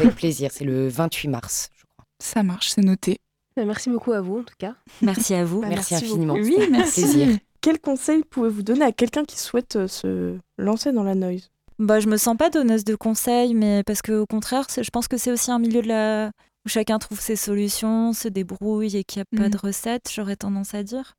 [0.00, 2.04] avec plaisir, c'est le 28 mars, je crois.
[2.20, 3.18] Ça marche, c'est noté.
[3.56, 4.74] Bah, Merci beaucoup à vous en tout cas.
[5.02, 5.60] Merci à vous.
[5.60, 6.34] Bah, merci, merci infiniment.
[6.34, 7.02] Oui, merci.
[7.02, 7.38] Plaisir.
[7.60, 11.50] Quel conseil pouvez-vous donner à quelqu'un qui souhaite euh, se lancer dans la noise?
[11.78, 15.08] Bah, je me sens pas donneuse de conseils, mais parce que au contraire, je pense
[15.08, 16.30] que c'est aussi un milieu de la
[16.66, 19.50] où chacun trouve ses solutions, se débrouille et qu'il n'y a pas Mhm.
[19.52, 20.10] de recette.
[20.12, 21.14] J'aurais tendance à dire.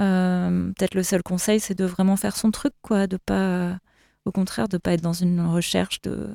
[0.00, 3.78] Euh, Peut-être le seul conseil, c'est de vraiment faire son truc, quoi, de pas,
[4.24, 6.28] au contraire, de pas être dans une recherche de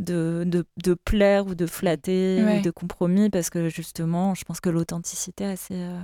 [0.00, 2.58] de, de, de plaire ou de flatter Ouais.
[2.58, 5.98] ou de compromis, parce que justement, je pense que l'authenticité assez euh,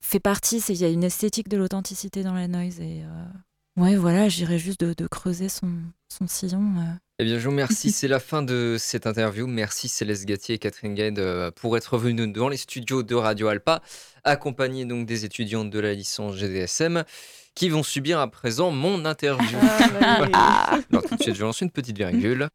[0.00, 0.60] fait partie.
[0.60, 4.28] c'est- Il y a une esthétique de l'authenticité dans la noise et euh, ouais, voilà,
[4.28, 5.70] j'irais juste de, de creuser son,
[6.12, 6.62] son sillon.
[6.78, 6.92] euh.
[7.18, 7.90] Eh bien, je vous remercie.
[7.92, 9.46] C'est la fin de cette interview.
[9.46, 13.82] Merci Céleste Gatier et Catherine euh, pour être venus dans les studios de Radio Alpa,
[14.24, 17.04] accompagnés donc des étudiantes de la licence GDSM
[17.54, 19.58] qui vont subir à présent mon interview.
[20.32, 22.48] Alors tout de suite, je vais lancer une petite virgule.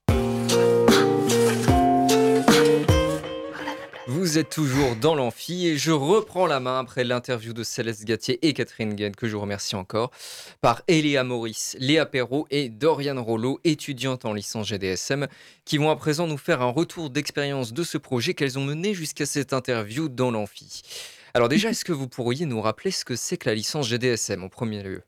[4.07, 8.37] Vous êtes toujours dans l'amphi et je reprends la main après l'interview de Céleste Gatier
[8.47, 10.11] et Catherine Guen, que je remercie encore,
[10.61, 15.27] par Eléa Maurice, Léa Perrault et Dorian Rollo, étudiantes en licence GDSM,
[15.65, 18.93] qui vont à présent nous faire un retour d'expérience de ce projet qu'elles ont mené
[18.93, 20.83] jusqu'à cette interview dans l'amphi.
[21.33, 24.43] Alors déjà, est-ce que vous pourriez nous rappeler ce que c'est que la licence GDSM
[24.43, 25.01] en premier lieu?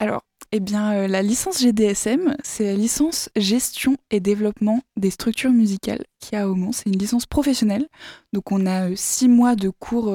[0.00, 5.50] Alors, eh bien, euh, la licence GDSM, c'est la licence gestion et développement des structures
[5.52, 6.72] musicales qui a au Mans.
[6.72, 7.86] C'est une licence professionnelle.
[8.32, 10.14] Donc, on a euh, six mois de cours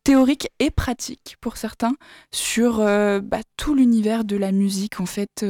[0.00, 1.94] euh, théoriques et pratiques pour certains
[2.32, 5.00] sur bah, tout l'univers de la musique.
[5.00, 5.44] En fait,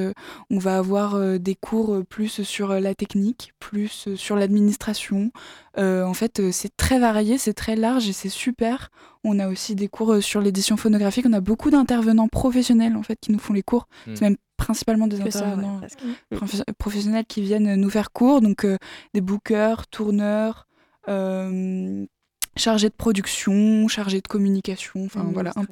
[0.50, 5.30] on va avoir des cours plus sur la technique, plus sur l'administration.
[5.76, 8.90] en fait, c'est très varié, c'est très large et c'est super.
[9.22, 11.26] On a aussi des cours euh, sur l'édition phonographique.
[11.28, 13.86] On a beaucoup d'intervenants professionnels en fait qui nous font les cours.
[14.06, 14.14] Mm.
[14.14, 15.80] C'est même principalement des intervenants
[16.78, 18.40] professionnels qui viennent nous faire cours.
[18.40, 18.76] Donc euh,
[19.14, 20.66] des bookers, tourneurs,
[21.08, 22.06] euh,
[22.56, 25.04] chargés de production, chargés de communication.
[25.04, 25.64] Enfin voilà, un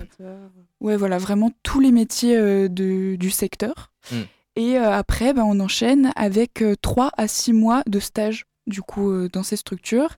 [0.81, 2.37] Ouais, voilà, vraiment tous les métiers
[2.69, 3.93] de, du secteur.
[4.13, 4.17] Mm.
[4.57, 9.43] Et après, ben, on enchaîne avec 3 à 6 mois de stage du coup dans
[9.43, 10.17] ces structures.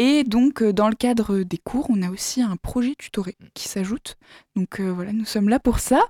[0.00, 3.46] Et donc, euh, dans le cadre des cours, on a aussi un projet tutoré Mm.
[3.54, 4.16] qui s'ajoute.
[4.54, 6.00] Donc euh, voilà, nous sommes là pour ça.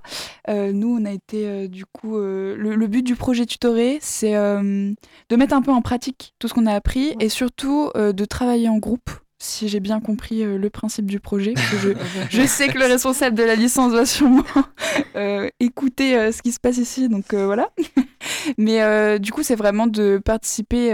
[0.49, 2.17] Euh, nous, on a été du coup.
[2.19, 6.55] le, le but du projet tutoré, c'est de mettre un peu en pratique tout ce
[6.55, 9.11] qu'on a appris et surtout de travailler en groupe.
[9.41, 11.91] Si j'ai bien compris le principe du projet, je,
[12.31, 14.45] je sais que le responsable de la licence va sûrement
[15.61, 17.71] écouter ce qui se passe ici, donc voilà.
[18.59, 20.93] Mais du coup, c'est vraiment de participer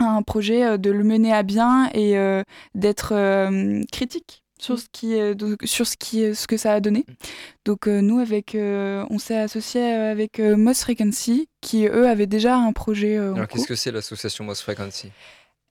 [0.00, 2.42] un projet, euh, de le mener à bien et euh,
[2.74, 7.04] d'être euh, critique sur ce qui est, sur ce qui ce que ça a donné.
[7.64, 13.18] Donc nous avec on s'est associé avec Moss Frequency qui eux avaient déjà un projet
[13.18, 15.12] Alors qu'est-ce que c'est l'association Moss Frequency?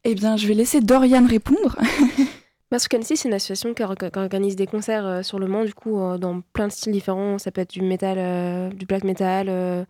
[0.10, 1.76] Eh bien, je vais laisser Dorian répondre.
[2.72, 5.74] Frequency, c'est une association qui, or- qui organise des concerts euh, sur le Mans, du
[5.74, 7.38] coup, euh, dans plein de styles différents.
[7.40, 9.84] Ça peut être du métal, euh, du black metal, euh,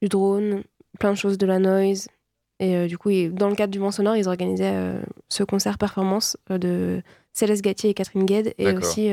[0.00, 0.64] du drone,
[0.98, 2.08] plein de choses, de la noise.
[2.58, 4.94] Et euh, du coup, dans le cadre du Mans Sonore, ils organisaient
[5.28, 7.02] ce concert performance de
[7.32, 9.10] Céleste Gatier et Catherine Gued, et aussi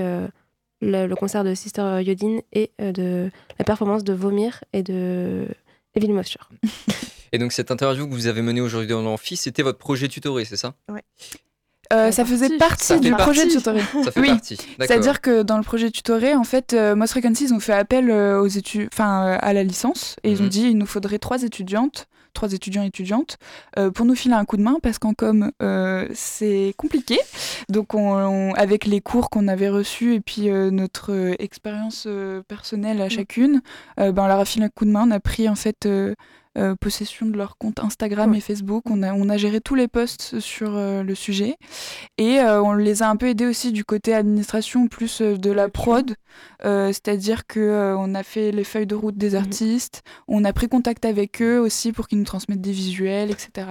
[0.81, 3.29] le, le concert de Sister Yodine et de
[3.59, 5.45] la performance de Vomir et de
[5.95, 6.49] Evil Moisture.
[7.31, 10.45] Et donc cette interview que vous avez menée aujourd'hui dans l'amphi, c'était votre projet tutoré,
[10.45, 10.73] c'est ça?
[11.91, 13.57] Euh, ça faisait partie Ça du projet partie.
[13.57, 13.81] tutoré.
[14.03, 14.31] Ça fait oui.
[14.79, 18.11] C'est-à-dire que dans le projet tutoré, en fait, euh, Moss Frequency, ils ont fait appel
[18.11, 20.49] euh, aux études, enfin, euh, à la licence, et ils ont Mhm.
[20.49, 23.37] dit il nous faudrait trois étudiantes, trois étudiants et étudiantes,
[23.79, 27.17] euh, pour nous filer un coup de main, parce qu'en com, euh, c'est compliqué.
[27.69, 32.43] Donc, on, on- avec les cours qu'on avait reçus et puis euh, notre expérience euh,
[32.47, 33.63] personnelle à chacune,
[33.99, 35.05] euh, ben, on leur a filé un coup de main.
[35.07, 35.87] On a pris en fait.
[36.57, 38.83] Euh, possession de leur compte Instagram et Facebook.
[38.89, 41.57] On a, on a géré tous les posts sur euh, le sujet.
[42.17, 45.69] Et euh, on les a un peu aidés aussi du côté administration, plus de la
[45.69, 46.15] prod.
[46.63, 50.67] C'est-à-dire que euh, on a fait les feuilles de route des artistes, on a pris
[50.67, 53.67] contact avec eux aussi pour qu'ils nous transmettent des visuels, etc.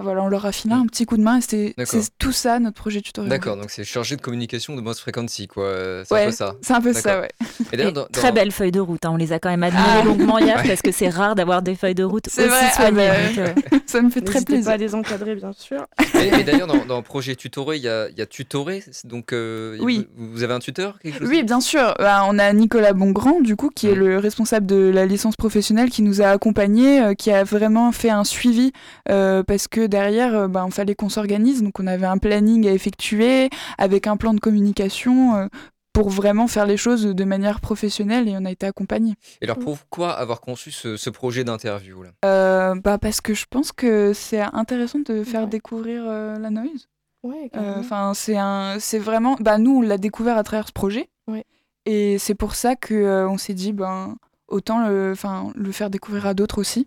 [0.00, 1.74] Voilà, on leur a filé un petit coup de main et c'est
[2.20, 3.30] tout ça notre projet tutoriel.
[3.30, 5.64] D'accord, donc c'est chargé de communication de Moss Frequency, quoi.
[5.64, 6.54] euh, C'est un peu ça.
[6.62, 7.28] c'est un peu ça, ouais.
[7.72, 9.48] Et d'ailleurs, Et dans- Très dans- belle feuille de route, hein, on les a quand
[9.48, 10.04] même admirées Ah.
[10.04, 12.76] longuement hier parce que c'est rare d'avoir des feuilles de route aussi C'est vrai, ah
[12.76, 13.08] soignées.
[13.08, 13.38] bah, donc,
[13.72, 14.66] euh, ça me fait très plaisir.
[14.66, 15.84] pas à les encadrer, bien sûr.
[16.14, 19.78] Et, et d'ailleurs, dans, dans projet tutoré, il y a, y a tutoré, donc euh,
[19.80, 20.06] Oui.
[20.16, 21.96] vous, vous avez un tuteur, quelque chose Oui, bien sûr.
[21.98, 23.98] Bah, on a Nicolas Bongrand, du coup, qui est Mm.
[23.98, 28.10] le responsable de la licence professionnelle, qui nous a accompagnés, euh, qui a vraiment fait
[28.10, 28.70] un suivi,
[29.10, 31.62] euh, parce que derrière, il fallait qu'on s'organise.
[31.62, 35.46] Donc, on avait un planning à effectuer, avec un plan de communication, euh,
[35.92, 39.14] pour vraiment faire les choses de manière professionnelle, et on a été accompagnés.
[39.40, 42.10] Et alors, pourquoi avoir conçu ce, ce projet d'interview là?
[42.24, 46.88] Euh, bah, parce que je pense que c'est intéressant de faire découvrir euh, la noise.
[47.24, 47.74] Ouais, Euh.
[47.80, 51.08] Enfin, c'est un, c'est vraiment, bah nous on l'a découvert à travers ce projet.
[51.26, 51.44] Ouais.
[51.84, 54.14] Et c'est pour ça que euh, on s'est dit, ben
[54.46, 56.86] autant le, enfin le faire découvrir à d'autres aussi.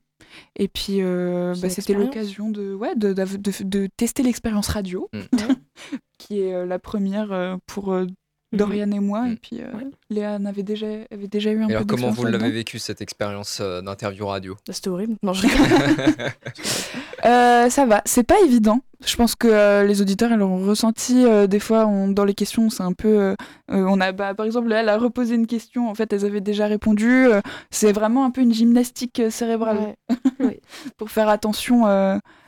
[0.55, 5.09] Et puis, euh, bah, c'était l'occasion de, ouais, de, d'av- de, de tester l'expérience radio,
[5.13, 5.19] Mm.
[6.17, 8.05] qui est euh, la première euh, pour euh,
[8.53, 9.21] Dorian et moi.
[9.23, 9.31] Mm.
[9.31, 9.65] Et puis euh,
[10.09, 13.01] Léa avait déjà, avait déjà eu un Et alors, peu comment vous l'avez vécu cette
[13.01, 14.55] expérience euh, d'interview radio?
[14.69, 15.15] C'était horrible.
[15.23, 15.67] Non, je rigole.
[17.23, 18.79] Euh, ça va, c'est pas évident.
[19.05, 21.23] Je pense que euh, les auditeurs ils l'ont ressenti.
[21.23, 23.35] euh, des fois, on- dans les questions, c'est un peu.
[23.69, 25.87] on a, bah, par exemple, elle a reposé une question.
[25.87, 27.27] En fait, elles avaient déjà répondu.
[27.27, 29.93] euh, c'est vraiment un peu une gymnastique euh, cérébrale
[30.97, 31.83] pour faire attention.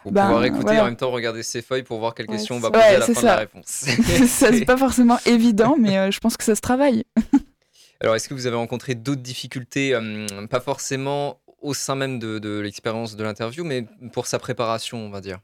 [0.06, 2.28] Euh, Pour ben, pouvoir écouter et en même temps regarder ses feuilles pour voir quelle
[2.30, 3.36] Ouais, question on va poser ouais, à la fin de la ça.
[3.38, 3.68] réponse.
[4.28, 7.04] ça c'est pas forcément évident, mais euh, je pense que ça se travaille.
[8.02, 12.40] Alors, est-ce que vous avez rencontré d'autres difficultés, hum, pas forcément au sein même de,
[12.40, 15.40] de l'expérience de l'interview, mais pour sa préparation, on va dire?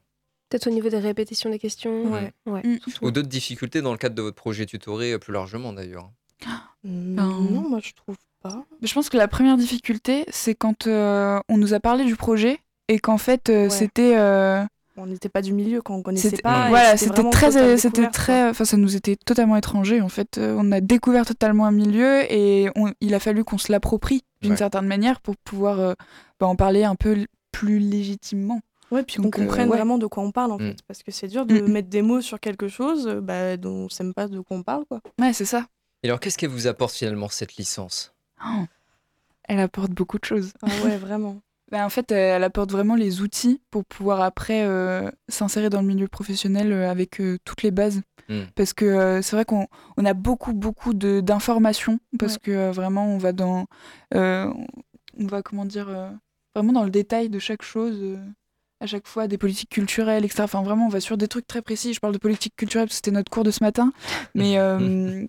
[0.50, 2.12] Peut-être au niveau des répétitions des questions.
[2.12, 2.32] Ouais.
[2.46, 2.60] ouais.
[2.62, 2.78] Mm.
[3.02, 6.10] Ou d'autres difficultés dans le cadre de votre projet tutoré euh, plus largement d'ailleurs?
[6.82, 7.28] Non,
[7.68, 8.64] moi je trouve pas.
[8.80, 12.60] Je pense que la première difficulté, c'est quand euh, on nous a parlé du projet
[12.90, 13.70] et qu'en fait, euh, Ouais.
[13.70, 14.16] c'était.
[14.16, 14.62] euh,
[14.96, 16.68] On n'était pas du milieu quand on connaissait pas.
[16.68, 20.00] voilà, c'était très, c'était très, enfin, ça nous était totalement étranger.
[20.02, 23.56] En fait, Euh, on a découvert totalement un milieu et on- il a fallu qu'on
[23.56, 24.56] se l'approprie d'une Ouais.
[24.58, 25.94] certaine manière pour pouvoir euh,
[26.38, 28.60] bah, en parler un peu plus légitimement.
[28.90, 29.76] Ouais, puis qu'on euh, comprenne ouais.
[29.76, 30.70] vraiment de quoi on parle en Mm.
[30.72, 30.76] fait.
[30.88, 31.68] Parce que c'est dur de Mm.
[31.72, 34.62] mettre des mots sur quelque chose bah, dont on sait même pas de quoi on
[34.64, 34.84] parle.
[34.86, 35.00] Quoi.
[35.20, 35.66] Ouais, c'est ça.
[36.02, 38.12] Et alors qu'est-ce qu'elle vous apporte finalement cette licence?
[38.44, 38.64] Oh.
[39.44, 40.52] Elle apporte beaucoup de choses.
[40.62, 41.40] Ah ouais, vraiment.
[41.70, 45.86] Bah, en fait, elle apporte vraiment les outils pour pouvoir après euh, s'insérer dans le
[45.86, 48.02] milieu professionnel euh, avec euh, toutes les bases.
[48.28, 48.40] Mm.
[48.56, 49.66] Parce que euh, c'est vrai qu'on
[49.96, 52.00] on a beaucoup, beaucoup de- d'informations.
[52.18, 52.40] Parce Ouais.
[52.42, 53.66] que euh, vraiment, on va dans.
[54.14, 54.52] euh,
[55.18, 55.88] on va, comment dire.
[55.88, 56.10] euh,
[56.54, 57.98] vraiment dans le détail de chaque chose.
[58.02, 58.16] euh,
[58.82, 60.42] à chaque fois, des politiques culturelles, etc.
[60.44, 61.92] Enfin, vraiment, on va sur des trucs très précis.
[61.92, 63.92] Je parle de politique culturelle parce que c'était notre cours de ce matin.
[64.34, 64.58] Mais.
[64.58, 65.26] euh,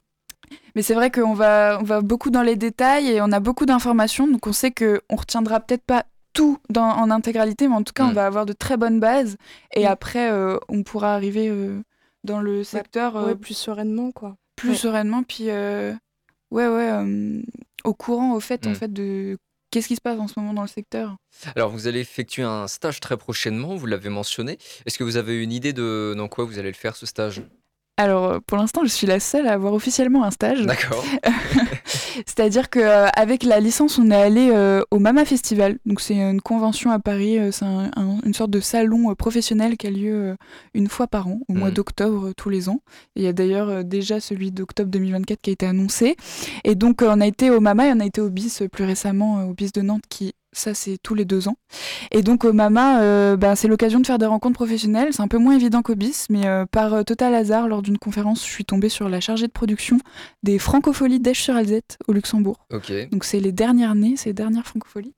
[0.76, 3.66] mais c'est vrai qu'on va, on va beaucoup dans les détails et on a beaucoup
[3.66, 7.94] d'informations, donc on sait qu'on retiendra peut-être pas tout dans, en intégralité, mais en tout
[7.94, 9.38] cas, on va avoir de très bonnes bases
[9.76, 9.88] et Mm.
[9.88, 11.82] après, euh, on pourra arriver euh,
[12.24, 14.12] dans le secteur euh, Ouais, plus sereinement.
[14.12, 14.36] quoi.
[14.56, 14.76] plus ouais.
[14.76, 15.94] sereinement, puis euh,
[16.52, 17.42] ouais, ouais, euh,
[17.84, 18.76] au courant, au fait, en Mm.
[18.76, 19.38] fait, de
[19.72, 21.16] qu'est-ce qui se passe en ce moment dans le secteur.
[21.56, 24.58] Alors vous allez effectuer un stage très prochainement, vous l'avez mentionné.
[24.86, 27.42] Est-ce que vous avez une idée de dans quoi vous allez le faire ce stage?
[27.98, 30.62] Alors, pour l'instant, je suis la seule à avoir officiellement un stage.
[30.66, 31.04] D'accord.
[32.26, 35.78] C'est-à-dire qu'avec la licence, on est allé euh, au Mama Festival.
[35.86, 39.16] Donc c'est une convention à Paris, euh, c'est un- un- une sorte de salon euh,
[39.16, 40.36] professionnel qui a lieu euh,
[40.74, 41.74] une fois par an, au mois Mhm.
[41.76, 42.82] d'octobre euh, tous les ans.
[43.16, 46.16] Il y a d'ailleurs euh, déjà celui d'octobre 2024 qui a été annoncé.
[46.64, 48.68] Et donc euh, on a été au Mama et on a été au BIS euh,
[48.68, 50.34] plus récemment, euh, au BIS de Nantes qui...
[50.54, 51.56] Ça, c'est tous les deux ans.
[52.12, 55.10] Et donc, au Mama, euh, ben, c'est l'occasion de faire des rencontres professionnelles.
[55.12, 57.97] C'est un peu moins évident qu'au BIS, mais euh, par euh, total hasard, lors d'une
[57.97, 59.97] conférence, je suis tombée sur la chargée de production
[60.43, 62.66] des Francopholies d'Esch-sur-Alzette au Luxembourg.
[62.74, 62.91] Ok.
[63.12, 65.14] Donc c'est les dernières nées, c'est les dernières francopholies.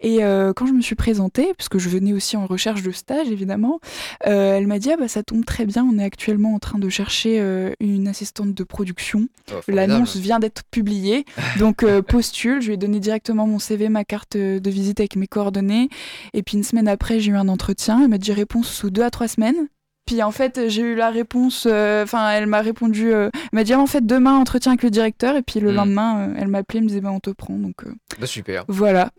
[0.00, 2.90] Et euh, quand je me suis présentée, parce que je venais aussi en recherche de
[2.90, 3.80] stage évidemment,
[4.26, 6.78] euh, elle m'a dit ah bah ça tombe très bien, on est actuellement en train
[6.78, 9.28] de chercher euh, une assistante de production.
[9.52, 9.60] Oh.
[9.68, 11.24] L'annonce vient d'être publiée,
[11.58, 12.60] donc euh, postule.
[12.60, 15.88] Je lui ai donné directement mon CV, ma carte euh, de visite avec mes coordonnées.
[16.34, 18.00] Et puis une semaine après, j'ai eu un entretien.
[18.02, 19.68] Elle m'a dit réponse sous deux à trois semaines.
[20.04, 21.66] Puis en fait, j'ai eu la réponse.
[21.70, 23.12] euh, Enfin, elle m'a répondu.
[23.12, 25.36] euh, elle m'a dit ah, en fait demain entretien avec le directeur.
[25.36, 25.74] Et puis le Mm.
[25.76, 27.54] lendemain, euh, elle m'a appelé, elle me disait bah, on te prend.
[27.56, 27.84] Donc
[28.18, 28.64] Bah, super.
[28.68, 29.10] voilà.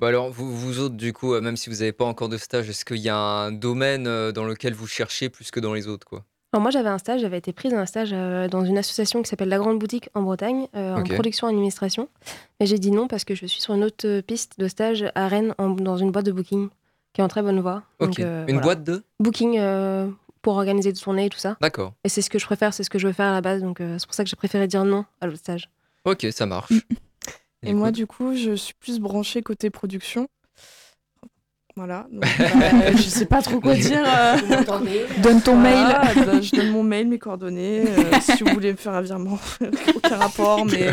[0.00, 2.68] Bon, alors vous, vous autres du coup, même si vous n'avez pas encore de stage,
[2.68, 6.06] est-ce qu'il y a un domaine dans lequel vous cherchez plus que dans les autres
[6.06, 6.24] quoi?
[6.52, 9.22] Alors moi j'avais un stage, j'avais été prise à un stage euh, dans une association
[9.22, 12.08] qui s'appelle La Grande Boutique en Bretagne, euh, en production administration.
[12.58, 15.28] Mais j'ai dit non parce que je suis sur une autre piste de stage à
[15.28, 16.68] Rennes en- dans une boîte de booking
[17.12, 17.82] qui est en très bonne voie.
[18.00, 18.60] Donc, euh, Une voilà.
[18.62, 19.02] boîte de?
[19.20, 20.08] Booking euh,
[20.40, 21.58] pour organiser des tournées et tout ça.
[21.60, 21.92] D'accord.
[22.04, 23.60] Et c'est ce que je préfère, c'est ce que je veux faire à la base.
[23.60, 25.68] Donc euh, c'est pour ça que j'ai préféré dire non à l'autre stage.
[26.06, 26.72] Ok, ça marche.
[27.62, 30.28] Et moi, du coup, je suis plus branchée côté production.
[31.78, 32.06] Voilà.
[32.10, 34.02] Donc, bah, je sais pas trop quoi dire.
[34.04, 34.36] euh.
[35.22, 35.84] Donne ton mail.
[35.86, 37.84] Voilà, bah, je donne mon mail, mes coordonnées.
[37.88, 39.38] euh, si vous voulez me faire un virement,
[39.94, 40.90] aucun rapport, mais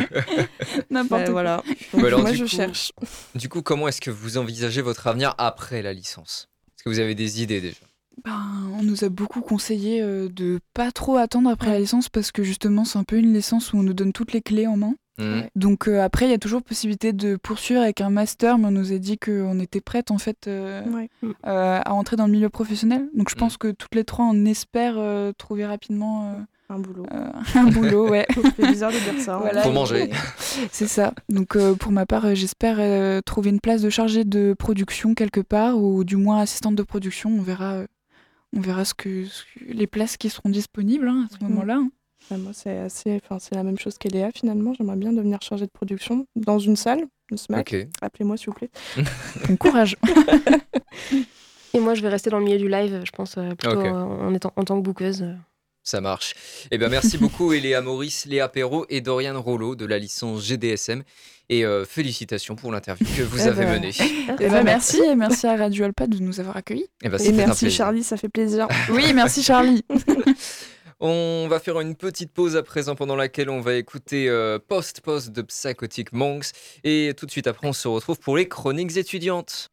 [0.92, 1.32] N'importe bah, quoi.
[1.32, 1.64] voilà.
[1.94, 2.92] Donc, Bah alors, moi, je coup- cherche.
[3.34, 6.50] Du coup, comment est-ce que vous envisagez votre avenir après la licence?
[6.78, 7.80] Est-ce que vous avez des idées déjà?
[8.24, 8.40] Ben,
[8.80, 12.44] on nous a beaucoup conseillé euh, de pas trop attendre après la licence parce que
[12.44, 14.94] justement c'est un peu une licence où on nous donne toutes les clés en main.
[15.18, 15.44] Hmm.
[15.56, 18.72] Donc euh, après il y a toujours possibilité de poursuivre avec un master, mais on
[18.72, 21.10] nous a dit qu'on était prête en fait euh, Ouais.
[21.24, 23.08] euh, à entrer dans le milieu professionnel.
[23.16, 23.40] Donc je Mm.
[23.40, 26.36] pense que toutes les trois on espère euh, trouver rapidement euh,
[26.70, 27.06] Un boulot.
[27.14, 28.26] euh, un boulot, ouais.
[28.58, 29.36] C'est bizarre de dire ça.
[29.36, 29.40] hein.
[29.42, 29.62] Voilà.
[29.64, 30.10] Faut manger.
[30.72, 31.14] C'est ça.
[31.30, 35.40] Donc euh, pour ma part, j'espère euh, trouver une place de chargée de production quelque
[35.42, 37.30] part, ou du moins assistante de production.
[37.30, 37.88] On verra, euh,
[38.54, 41.76] on verra ce que, ce que- les places qui seront disponibles hein, à ce moment-là.
[41.76, 41.90] hein.
[42.30, 44.74] Bah, moi, c'est assez, enfin, c'est la même chose qu'Eléa finalement.
[44.78, 47.74] J'aimerais bien devenir chargée de production dans une salle, une SMAC.
[47.74, 47.88] Ok.
[48.02, 48.70] Appelez-moi s'il vous plaît.
[49.48, 49.96] Bon courage.
[51.74, 53.86] Et moi je vais rester dans le milieu du live, je pense, euh, plutôt Ok.
[53.86, 55.26] euh, en, étant, en tant que bouqueuse.
[55.84, 56.34] Ça marche.
[56.72, 61.04] Eh bien, merci beaucoup, Eléa Maurice, Léa Perrault et Dorian Rollo de la licence GDSM.
[61.48, 63.92] Et euh, félicitations pour l'interview que vous Eh avez ben, menée.
[64.40, 66.88] Eh ben, merci et merci à Radio Alpa de nous avoir accueillis.
[67.04, 67.78] Eh ben, Et c'était un merci plaisir.
[67.78, 68.68] Charlie, ça fait plaisir.
[68.90, 69.86] Oui, merci Charlie.
[71.02, 75.02] On va faire une petite pause à présent pendant laquelle on va écouter euh, Post
[75.02, 76.52] Post de Psychotic Monks.
[76.86, 79.72] Et tout de suite après, on se retrouve pour les chroniques étudiantes.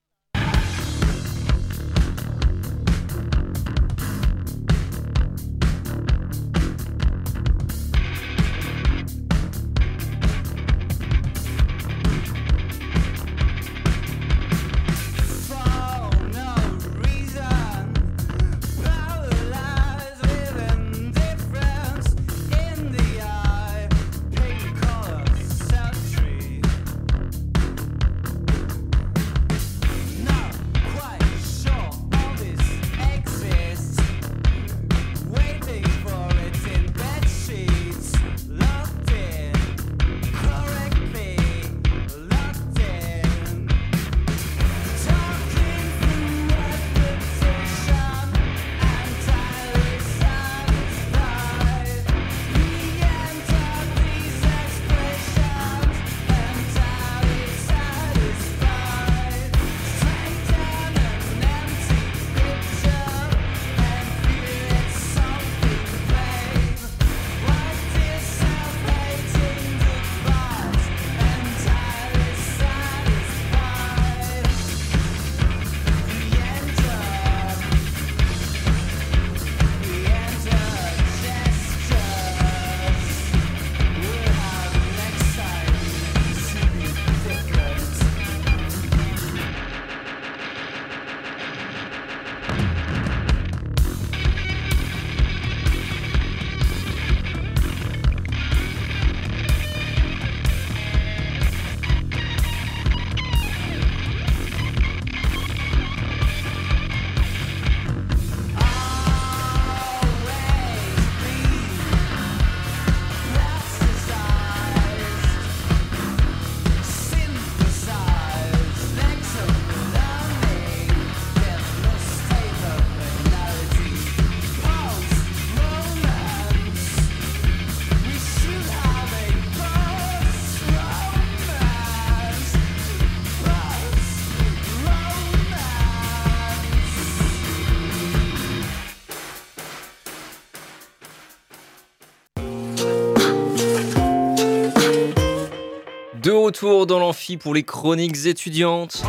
[146.53, 149.03] Retour dans l'amphi pour les chroniques étudiantes.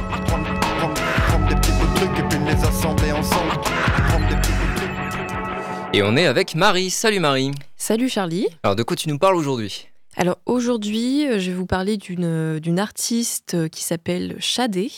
[5.91, 6.89] Et on est avec Marie.
[6.89, 7.51] Salut Marie.
[7.75, 8.47] Salut Charlie.
[8.63, 9.89] Alors de quoi tu nous parles aujourd'hui?
[10.15, 14.89] Alors aujourd'hui, euh, je vais vous parler d'une euh, artiste euh, qui s'appelle Shadé.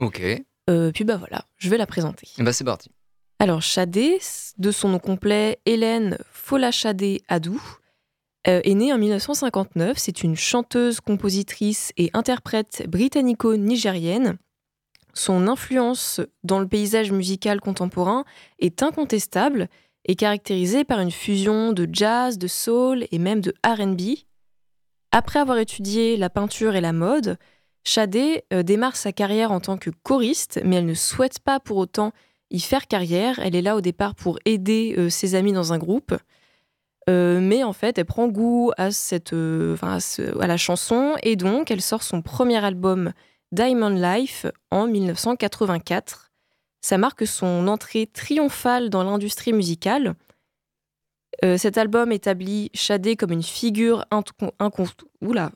[0.00, 0.20] Ok.
[0.68, 2.26] Euh, puis bah voilà, je vais la présenter.
[2.36, 2.90] Et bah c'est parti.
[3.38, 4.18] Alors Shadé,
[4.58, 7.62] de son nom complet Hélène Folashadé Adou,
[8.48, 9.98] euh, est née en 1959.
[9.98, 14.38] C'est une chanteuse, compositrice et interprète britannico-nigérienne.
[15.14, 18.24] Son influence dans le paysage musical contemporain
[18.58, 19.68] est incontestable
[20.04, 24.18] et caractérisée par une fusion de jazz, de soul et même de RB.
[25.12, 27.38] Après avoir étudié la peinture et la mode,
[27.84, 31.76] Shadé euh, démarre sa carrière en tant que choriste, mais elle ne souhaite pas pour
[31.76, 32.12] autant
[32.50, 33.38] y faire carrière.
[33.38, 36.14] Elle est là au départ pour aider euh, ses amis dans un groupe.
[37.08, 41.70] Euh, mais en fait, elle prend goût à, cette, euh, à, la chanson et donc
[41.70, 43.12] elle sort son premier album
[43.52, 46.32] Diamond Life en 1984.
[46.80, 50.14] Ça marque son entrée triomphale dans l'industrie musicale.
[51.44, 54.04] Euh, cet album établit Shadé comme une figure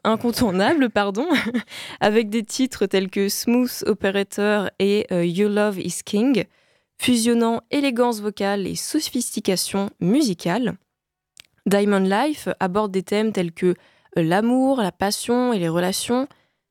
[0.04, 1.26] incontournable, pardon,
[2.00, 6.44] avec des titres tels que Smooth Operator et Your Love is King,
[7.00, 10.76] fusionnant élégance vocale et sophistication musicale.
[11.66, 16.28] Diamond Life aborde des thèmes tels que euh, l'amour, la passion et les relations.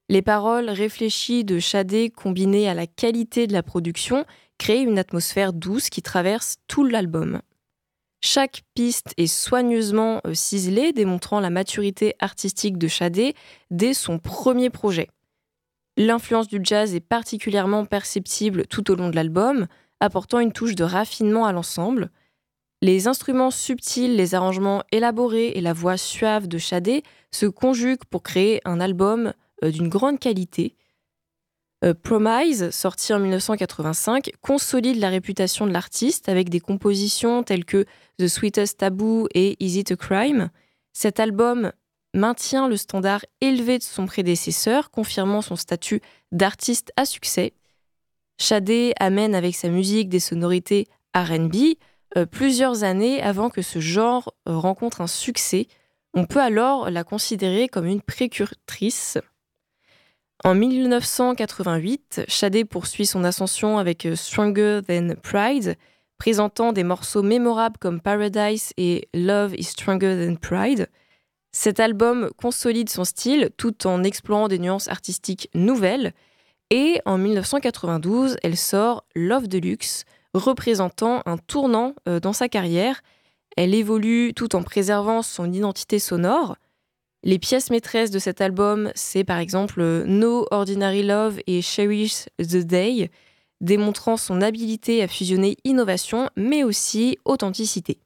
[0.09, 4.25] Les paroles réfléchies de Shadé combinées à la qualité de la production
[4.57, 7.41] créent une atmosphère douce qui traverse tout l'album.
[8.21, 13.33] Chaque piste est soigneusement euh, ciselée, démontrant la maturité artistique de Shadé
[13.71, 15.09] dès son premier projet.
[15.95, 19.67] L'influence du jazz est particulièrement perceptible tout au long de l'album,
[19.99, 22.09] apportant une touche de raffinement à l'ensemble.
[22.81, 28.23] Les instruments subtils, les arrangements élaborés et la voix suave de Shadé se conjuguent pour
[28.23, 30.75] créer un album euh, d'une grande qualité.
[31.83, 37.85] Euh, Promise, sorti en 1985, consolide la réputation de l'artiste avec des compositions telles que
[38.17, 40.49] The Sweetest Taboo et Is It a Crime.
[40.93, 41.73] Cet album
[42.13, 46.01] maintient le standard élevé de son prédécesseur, confirmant son statut
[46.31, 47.53] d'artiste à succès.
[48.37, 51.75] Shadé amène avec sa musique des sonorités RB
[52.17, 55.67] euh, plusieurs années avant que ce genre euh, rencontre un succès.
[56.13, 59.19] On peut alors la considérer comme une précurtrice.
[60.43, 65.75] En 1988, Shadé poursuit son ascension avec euh, Stronger Than Pride,
[66.17, 70.87] présentant des morceaux mémorables comme Paradise et Love is Stronger Than Pride.
[71.51, 76.13] Cet album consolide son style tout en explorant des nuances artistiques nouvelles.
[76.69, 83.01] Et en 1992, elle sort Love Deluxe, représentant un tournant euh, dans sa carrière.
[83.57, 86.55] Elle évolue tout en préservant son identité sonore.
[87.23, 92.25] Les pièces maîtresses de cet album, c'est par exemple euh, No Ordinary Love et Cherish
[92.39, 93.11] the Day,
[93.59, 97.99] démontrant son habilité à fusionner innovation mais aussi authenticité.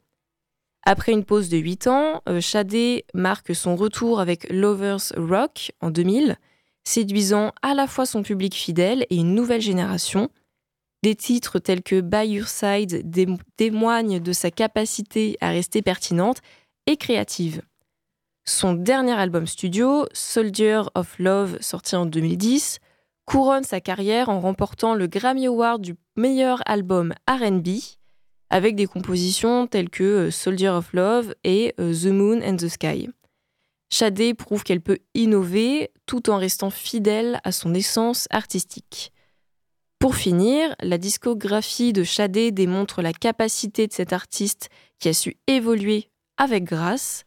[0.86, 5.92] Après une pause de 8 ans, euh, Shadé marque son retour avec Lovers Rock en
[5.92, 6.36] 2000,
[6.84, 10.30] séduisant à la fois son public fidèle et une nouvelle génération.
[11.04, 13.04] Des titres tels que By Your Side
[13.58, 16.38] témoignent de sa capacité à rester pertinente
[16.86, 17.62] et créative.
[18.46, 22.80] Son dernier album studio, Soldier of Love, sorti en 2010,
[23.26, 27.68] couronne sa carrière en remportant le Grammy Award du meilleur album RB,
[28.50, 32.70] avec des compositions telles que euh, Soldier of Love et euh, The Moon and the
[32.70, 33.10] Sky.
[33.90, 39.13] Shadé prouve qu'elle peut innover tout en restant fidèle à son essence artistique.
[40.04, 44.68] Pour finir, la discographie de Shadé démontre la capacité de cet artiste
[45.00, 47.24] qui a su évoluer avec grâce.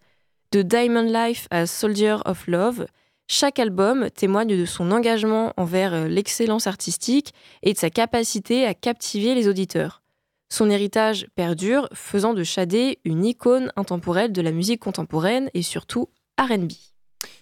[0.53, 2.85] De Diamond Life à Soldier of Love,
[3.29, 8.75] chaque album témoigne de son engagement envers euh, l'excellence artistique et de sa capacité à
[8.75, 10.03] captiver les auditeurs.
[10.51, 16.11] Son héritage perdure, faisant de Shadé une icône intemporelle de la musique contemporaine et surtout
[16.39, 16.73] RB.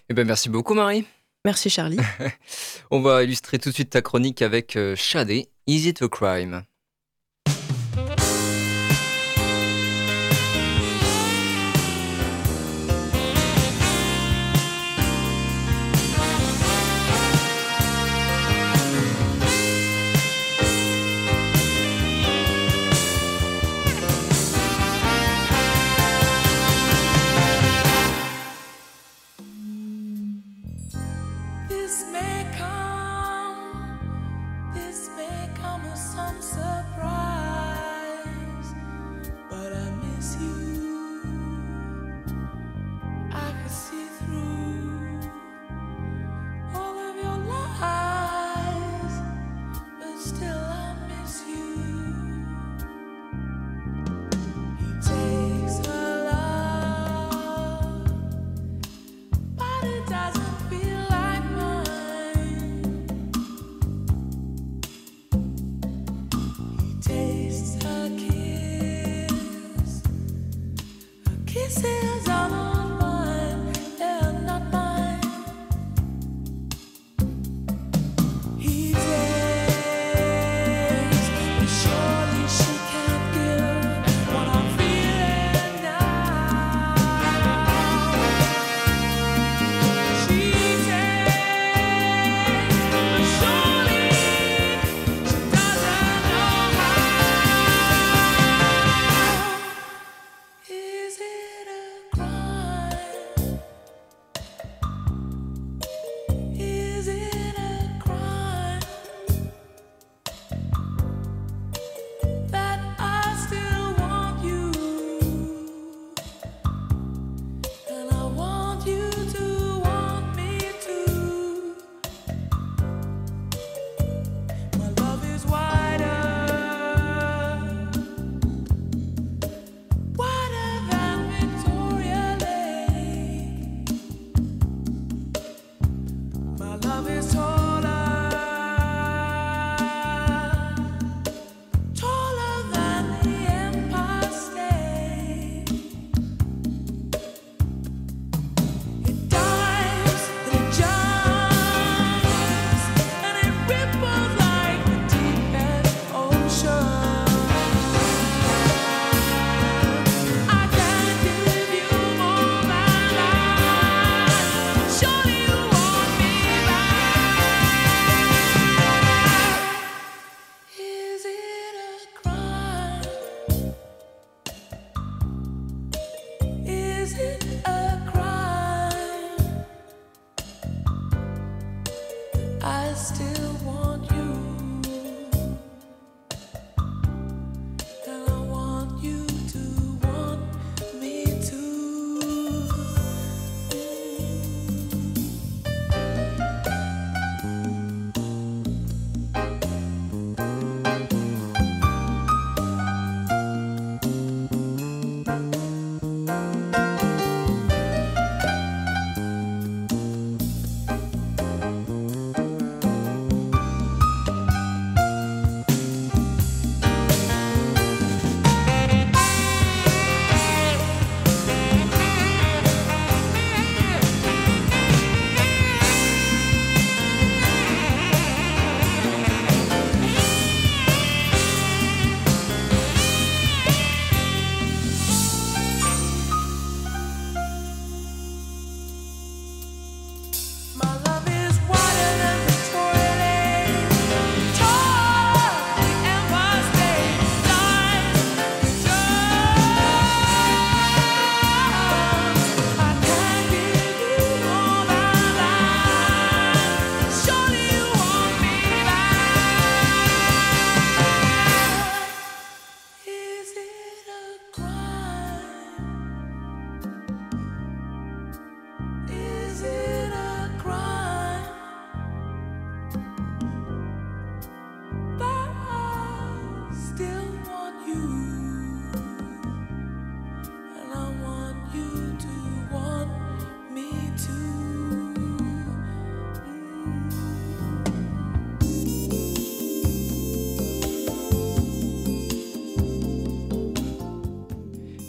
[0.07, 1.05] Eh ben merci beaucoup Marie.
[1.45, 1.99] Merci Charlie.
[2.91, 6.63] On va illustrer tout de suite ta chronique avec euh, Shadé, Is It a Crime?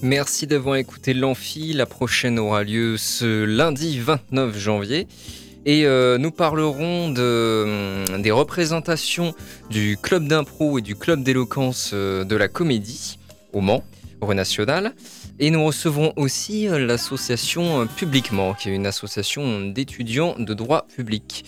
[0.06, 1.72] Merci d'avoir écouté l'Amphi.
[1.72, 5.08] La prochaine aura lieu ce lundi 29 janvier.
[5.64, 9.34] Et euh, nous parlerons de, hum, des représentations
[9.68, 13.18] du club d'impro et du club d'éloquence euh, de la comédie
[13.52, 13.82] au Mans,
[14.20, 14.94] au National.
[15.40, 21.44] Et nous recevrons aussi euh, l'association Publiquement, qui est une association d'étudiants de droit public.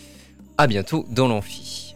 [0.56, 1.87] À bientôt dans l'Amphi.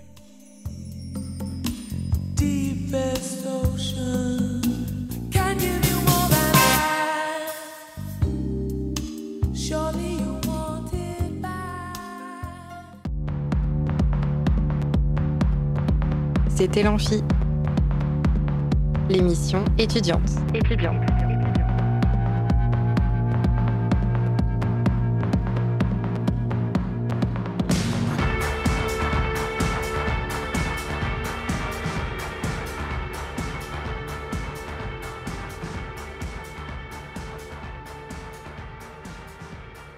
[16.62, 17.24] C'était l'Amphi,
[19.08, 20.20] l'émission étudiante.
[20.54, 20.94] Étudiante.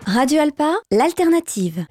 [0.06, 1.84] Radio Alpa, l'alternative.